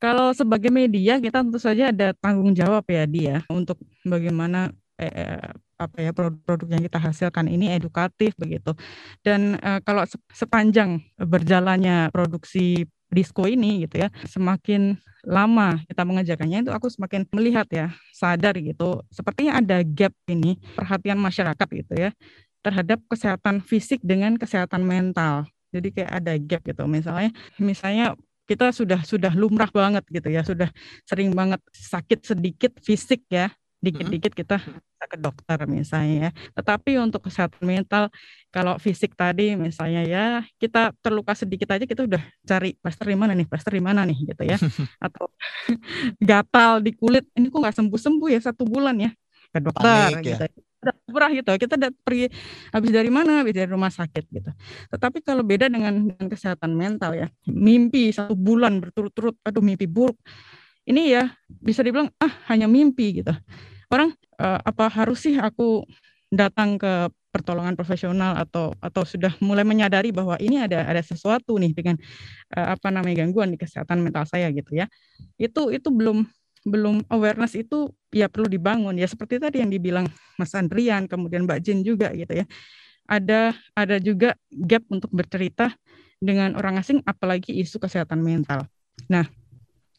kalau 0.00 0.32
sebagai 0.32 0.72
media 0.72 1.20
kita 1.20 1.44
tentu 1.44 1.60
saja 1.60 1.92
ada 1.92 2.16
tanggung 2.16 2.56
jawab 2.56 2.84
ya 2.88 3.04
dia 3.04 3.36
untuk 3.52 3.76
bagaimana 4.04 4.72
eh, 4.98 5.50
apa 5.78 5.96
ya 6.02 6.10
produk-produk 6.10 6.68
yang 6.74 6.82
kita 6.82 6.98
hasilkan 6.98 7.46
ini 7.46 7.70
edukatif 7.70 8.34
begitu. 8.34 8.74
Dan 9.22 9.56
uh, 9.62 9.78
kalau 9.86 10.02
sepanjang 10.34 10.98
berjalannya 11.16 12.10
produksi 12.10 12.82
disco 13.08 13.46
ini 13.46 13.86
gitu 13.86 14.04
ya, 14.04 14.08
semakin 14.26 14.98
lama 15.24 15.80
kita 15.86 16.02
mengajarkannya 16.04 16.66
itu 16.66 16.72
aku 16.74 16.90
semakin 16.90 17.24
melihat 17.30 17.66
ya, 17.70 17.94
sadar 18.10 18.58
gitu, 18.58 19.00
sepertinya 19.08 19.62
ada 19.62 19.80
gap 19.86 20.12
ini 20.28 20.58
perhatian 20.76 21.16
masyarakat 21.16 21.68
gitu 21.72 21.94
ya 21.94 22.10
terhadap 22.58 22.98
kesehatan 23.06 23.62
fisik 23.62 24.02
dengan 24.02 24.34
kesehatan 24.34 24.82
mental. 24.82 25.46
Jadi 25.70 25.88
kayak 25.94 26.10
ada 26.10 26.32
gap 26.36 26.62
gitu. 26.66 26.84
Misalnya 26.90 27.30
misalnya 27.56 28.06
kita 28.48 28.72
sudah 28.72 29.04
sudah 29.04 29.32
lumrah 29.36 29.68
banget 29.68 30.04
gitu 30.08 30.28
ya, 30.32 30.40
sudah 30.42 30.68
sering 31.04 31.32
banget 31.36 31.60
sakit 31.72 32.24
sedikit 32.24 32.72
fisik 32.80 33.24
ya, 33.28 33.52
dikit-dikit 33.78 34.34
kita 34.34 34.58
ke 35.08 35.16
dokter 35.16 35.58
misalnya 35.64 36.28
ya. 36.28 36.30
Tetapi 36.58 36.98
untuk 37.00 37.24
kesehatan 37.24 37.62
mental 37.64 38.10
kalau 38.50 38.76
fisik 38.76 39.14
tadi 39.14 39.54
misalnya 39.54 40.02
ya 40.04 40.24
kita 40.58 40.92
terluka 41.00 41.32
sedikit 41.32 41.72
aja 41.72 41.84
kita 41.86 42.04
udah 42.04 42.22
cari 42.44 42.74
plaster 42.76 43.06
di 43.08 43.16
mana 43.16 43.32
nih, 43.32 43.46
plaster 43.46 43.72
di 43.72 43.82
mana 43.82 44.02
nih 44.04 44.18
gitu 44.34 44.42
ya. 44.44 44.58
Atau 45.04 45.30
gatal 46.30 46.82
di 46.82 46.92
kulit 46.92 47.24
ini 47.38 47.48
kok 47.48 47.58
nggak 47.58 47.76
sembuh-sembuh 47.76 48.28
ya 48.28 48.40
satu 48.42 48.66
bulan 48.66 48.98
ya 48.98 49.10
ke 49.48 49.58
dokter 49.64 49.84
Panik, 49.84 50.24
gitu. 50.24 50.44
Ya. 50.44 50.50
Pernah 51.10 51.30
gitu 51.34 51.50
kita 51.58 51.74
udah 51.74 51.90
pergi 52.06 52.26
habis 52.70 52.90
dari 52.94 53.10
mana 53.10 53.42
habis 53.42 53.50
dari 53.50 53.66
rumah 53.66 53.90
sakit 53.90 54.24
gitu 54.30 54.50
tetapi 54.94 55.26
kalau 55.26 55.42
beda 55.42 55.66
dengan, 55.66 56.06
dengan 56.06 56.26
kesehatan 56.30 56.70
mental 56.70 57.18
ya 57.18 57.26
mimpi 57.50 58.14
satu 58.14 58.38
bulan 58.38 58.78
berturut-turut 58.78 59.34
aduh 59.42 59.58
mimpi 59.58 59.90
buruk 59.90 60.14
ini 60.88 61.12
ya 61.12 61.28
bisa 61.60 61.84
dibilang 61.84 62.08
ah 62.16 62.32
hanya 62.48 62.64
mimpi 62.64 63.20
gitu. 63.20 63.32
Orang 63.92 64.16
uh, 64.40 64.60
apa 64.64 64.88
harus 64.88 65.20
sih 65.20 65.36
aku 65.36 65.84
datang 66.32 66.80
ke 66.80 67.12
pertolongan 67.28 67.76
profesional 67.76 68.40
atau 68.40 68.72
atau 68.80 69.04
sudah 69.04 69.36
mulai 69.44 69.62
menyadari 69.62 70.08
bahwa 70.10 70.40
ini 70.40 70.56
ada 70.64 70.88
ada 70.88 71.04
sesuatu 71.04 71.60
nih 71.60 71.76
dengan 71.76 71.96
uh, 72.56 72.72
apa 72.72 72.88
namanya 72.88 73.24
gangguan 73.24 73.52
di 73.52 73.60
kesehatan 73.60 74.00
mental 74.00 74.24
saya 74.24 74.48
gitu 74.48 74.72
ya. 74.72 74.88
Itu 75.36 75.68
itu 75.68 75.92
belum 75.92 76.24
belum 76.64 77.06
awareness 77.12 77.54
itu 77.54 77.92
ya 78.10 78.26
perlu 78.26 78.48
dibangun 78.48 78.96
ya 78.96 79.06
seperti 79.06 79.38
tadi 79.38 79.60
yang 79.60 79.70
dibilang 79.70 80.08
Mas 80.40 80.52
Andrian 80.56 81.04
kemudian 81.04 81.44
Mbak 81.44 81.60
Jin 81.60 81.84
juga 81.84 82.08
gitu 82.16 82.32
ya. 82.32 82.48
Ada 83.08 83.56
ada 83.76 83.96
juga 84.00 84.36
gap 84.52 84.84
untuk 84.88 85.08
bercerita 85.12 85.72
dengan 86.18 86.56
orang 86.58 86.80
asing 86.80 87.00
apalagi 87.04 87.56
isu 87.56 87.78
kesehatan 87.78 88.20
mental. 88.20 88.66
Nah, 89.06 89.24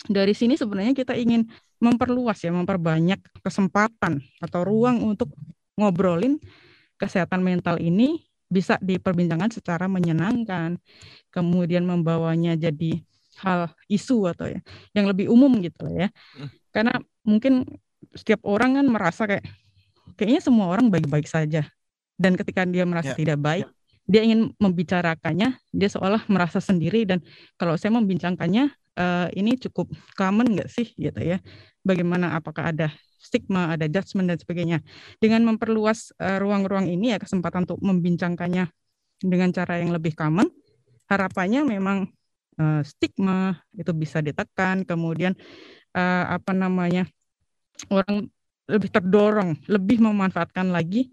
dari 0.08 0.32
sini 0.32 0.56
sebenarnya 0.56 0.96
kita 0.96 1.18
ingin 1.18 1.44
memperluas 1.84 2.40
ya, 2.40 2.52
memperbanyak 2.56 3.20
kesempatan 3.44 4.24
atau 4.40 4.62
ruang 4.64 5.04
untuk 5.04 5.32
ngobrolin 5.76 6.40
kesehatan 7.00 7.44
mental 7.44 7.80
ini 7.80 8.24
bisa 8.50 8.76
diperbincangkan 8.82 9.52
secara 9.52 9.86
menyenangkan, 9.88 10.80
kemudian 11.32 11.86
membawanya 11.86 12.56
jadi 12.56 13.00
hal 13.40 13.72
isu 13.88 14.28
atau 14.28 14.52
ya 14.52 14.60
yang 14.92 15.08
lebih 15.08 15.32
umum 15.32 15.64
gitu 15.64 15.88
ya. 15.88 16.12
Hmm. 16.36 16.50
Karena 16.76 16.94
mungkin 17.24 17.64
setiap 18.12 18.44
orang 18.44 18.82
kan 18.82 18.86
merasa 18.90 19.24
kayak 19.30 19.46
kayaknya 20.18 20.42
semua 20.44 20.68
orang 20.72 20.92
baik-baik 20.92 21.30
saja. 21.30 21.68
Dan 22.20 22.36
ketika 22.36 22.68
dia 22.68 22.84
merasa 22.84 23.16
yeah. 23.16 23.20
tidak 23.20 23.40
baik, 23.40 23.66
dia 24.04 24.28
ingin 24.28 24.52
membicarakannya, 24.60 25.56
dia 25.72 25.90
seolah 25.94 26.28
merasa 26.28 26.60
sendiri 26.60 27.08
dan 27.08 27.24
kalau 27.56 27.80
saya 27.80 27.96
membincangkannya 27.96 28.76
uh, 28.98 29.28
ini 29.36 29.60
cukup 29.60 29.92
common 30.18 30.58
nggak 30.58 30.70
sih 30.72 30.94
gitu 30.98 31.20
ya? 31.20 31.38
Bagaimana 31.84 32.38
apakah 32.38 32.74
ada 32.74 32.88
stigma, 33.20 33.76
ada 33.76 33.86
judgement 33.86 34.32
dan 34.32 34.40
sebagainya. 34.40 34.80
Dengan 35.20 35.44
memperluas 35.46 36.16
uh, 36.18 36.40
ruang-ruang 36.40 36.88
ini 36.88 37.14
ya 37.14 37.20
kesempatan 37.20 37.68
untuk 37.68 37.84
membincangkannya 37.84 38.72
dengan 39.20 39.50
cara 39.52 39.84
yang 39.84 39.92
lebih 39.92 40.16
common, 40.16 40.48
harapannya 41.12 41.68
memang 41.68 42.08
uh, 42.58 42.82
stigma 42.88 43.60
itu 43.76 43.92
bisa 43.92 44.24
ditekan, 44.24 44.88
kemudian 44.88 45.36
uh, 45.94 46.40
apa 46.40 46.56
namanya 46.56 47.04
orang 47.92 48.32
lebih 48.70 48.90
terdorong, 48.94 49.58
lebih 49.66 49.98
memanfaatkan 50.00 50.70
lagi 50.70 51.10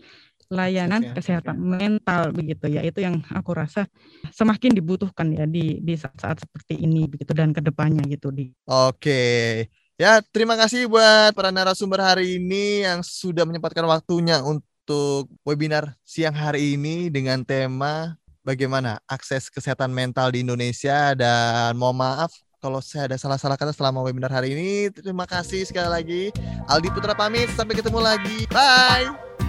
layanan 0.47 1.15
kesehatan 1.15 1.59
okay. 1.59 1.67
mental 1.79 2.23
begitu 2.31 2.67
ya 2.71 2.83
itu 2.87 3.03
yang 3.03 3.23
aku 3.35 3.51
rasa 3.55 3.91
semakin 4.31 4.75
dibutuhkan 4.75 5.27
ya 5.35 5.45
di 5.45 5.83
di 5.83 5.95
saat-saat 5.99 6.47
seperti 6.47 6.79
ini 6.83 7.11
begitu 7.11 7.35
dan 7.35 7.51
ke 7.51 7.61
depannya 7.63 8.07
gitu 8.07 8.31
di. 8.31 8.55
Oke. 8.67 9.67
Ya, 9.97 10.21
terima 10.21 10.61
kasih 10.61 10.93
buat 10.93 11.33
para 11.33 11.49
narasumber 11.49 12.05
hari 12.05 12.37
ini 12.37 12.85
yang 12.85 13.01
sudah 13.01 13.49
menyempatkan 13.49 13.89
waktunya 13.89 14.45
untuk 14.45 15.25
webinar 15.41 15.97
siang 16.05 16.37
hari 16.37 16.77
ini 16.77 17.09
dengan 17.09 17.41
tema 17.41 18.13
bagaimana 18.45 19.01
akses 19.09 19.49
kesehatan 19.49 19.91
mental 19.91 20.31
di 20.37 20.45
Indonesia 20.45 21.17
dan 21.17 21.75
mohon 21.81 21.97
maaf 21.97 22.29
kalau 22.61 22.83
saya 22.83 23.09
ada 23.09 23.17
salah-salah 23.17 23.55
kata 23.55 23.73
selama 23.73 24.03
webinar 24.03 24.33
hari 24.33 24.53
ini. 24.53 24.71
Terima 24.91 25.23
kasih 25.23 25.65
sekali 25.65 25.89
lagi. 25.89 26.23
Aldi 26.67 26.89
Putra 26.91 27.15
pamit, 27.15 27.47
sampai 27.55 27.79
ketemu 27.79 28.01
lagi. 28.03 28.45
Bye. 28.51 29.36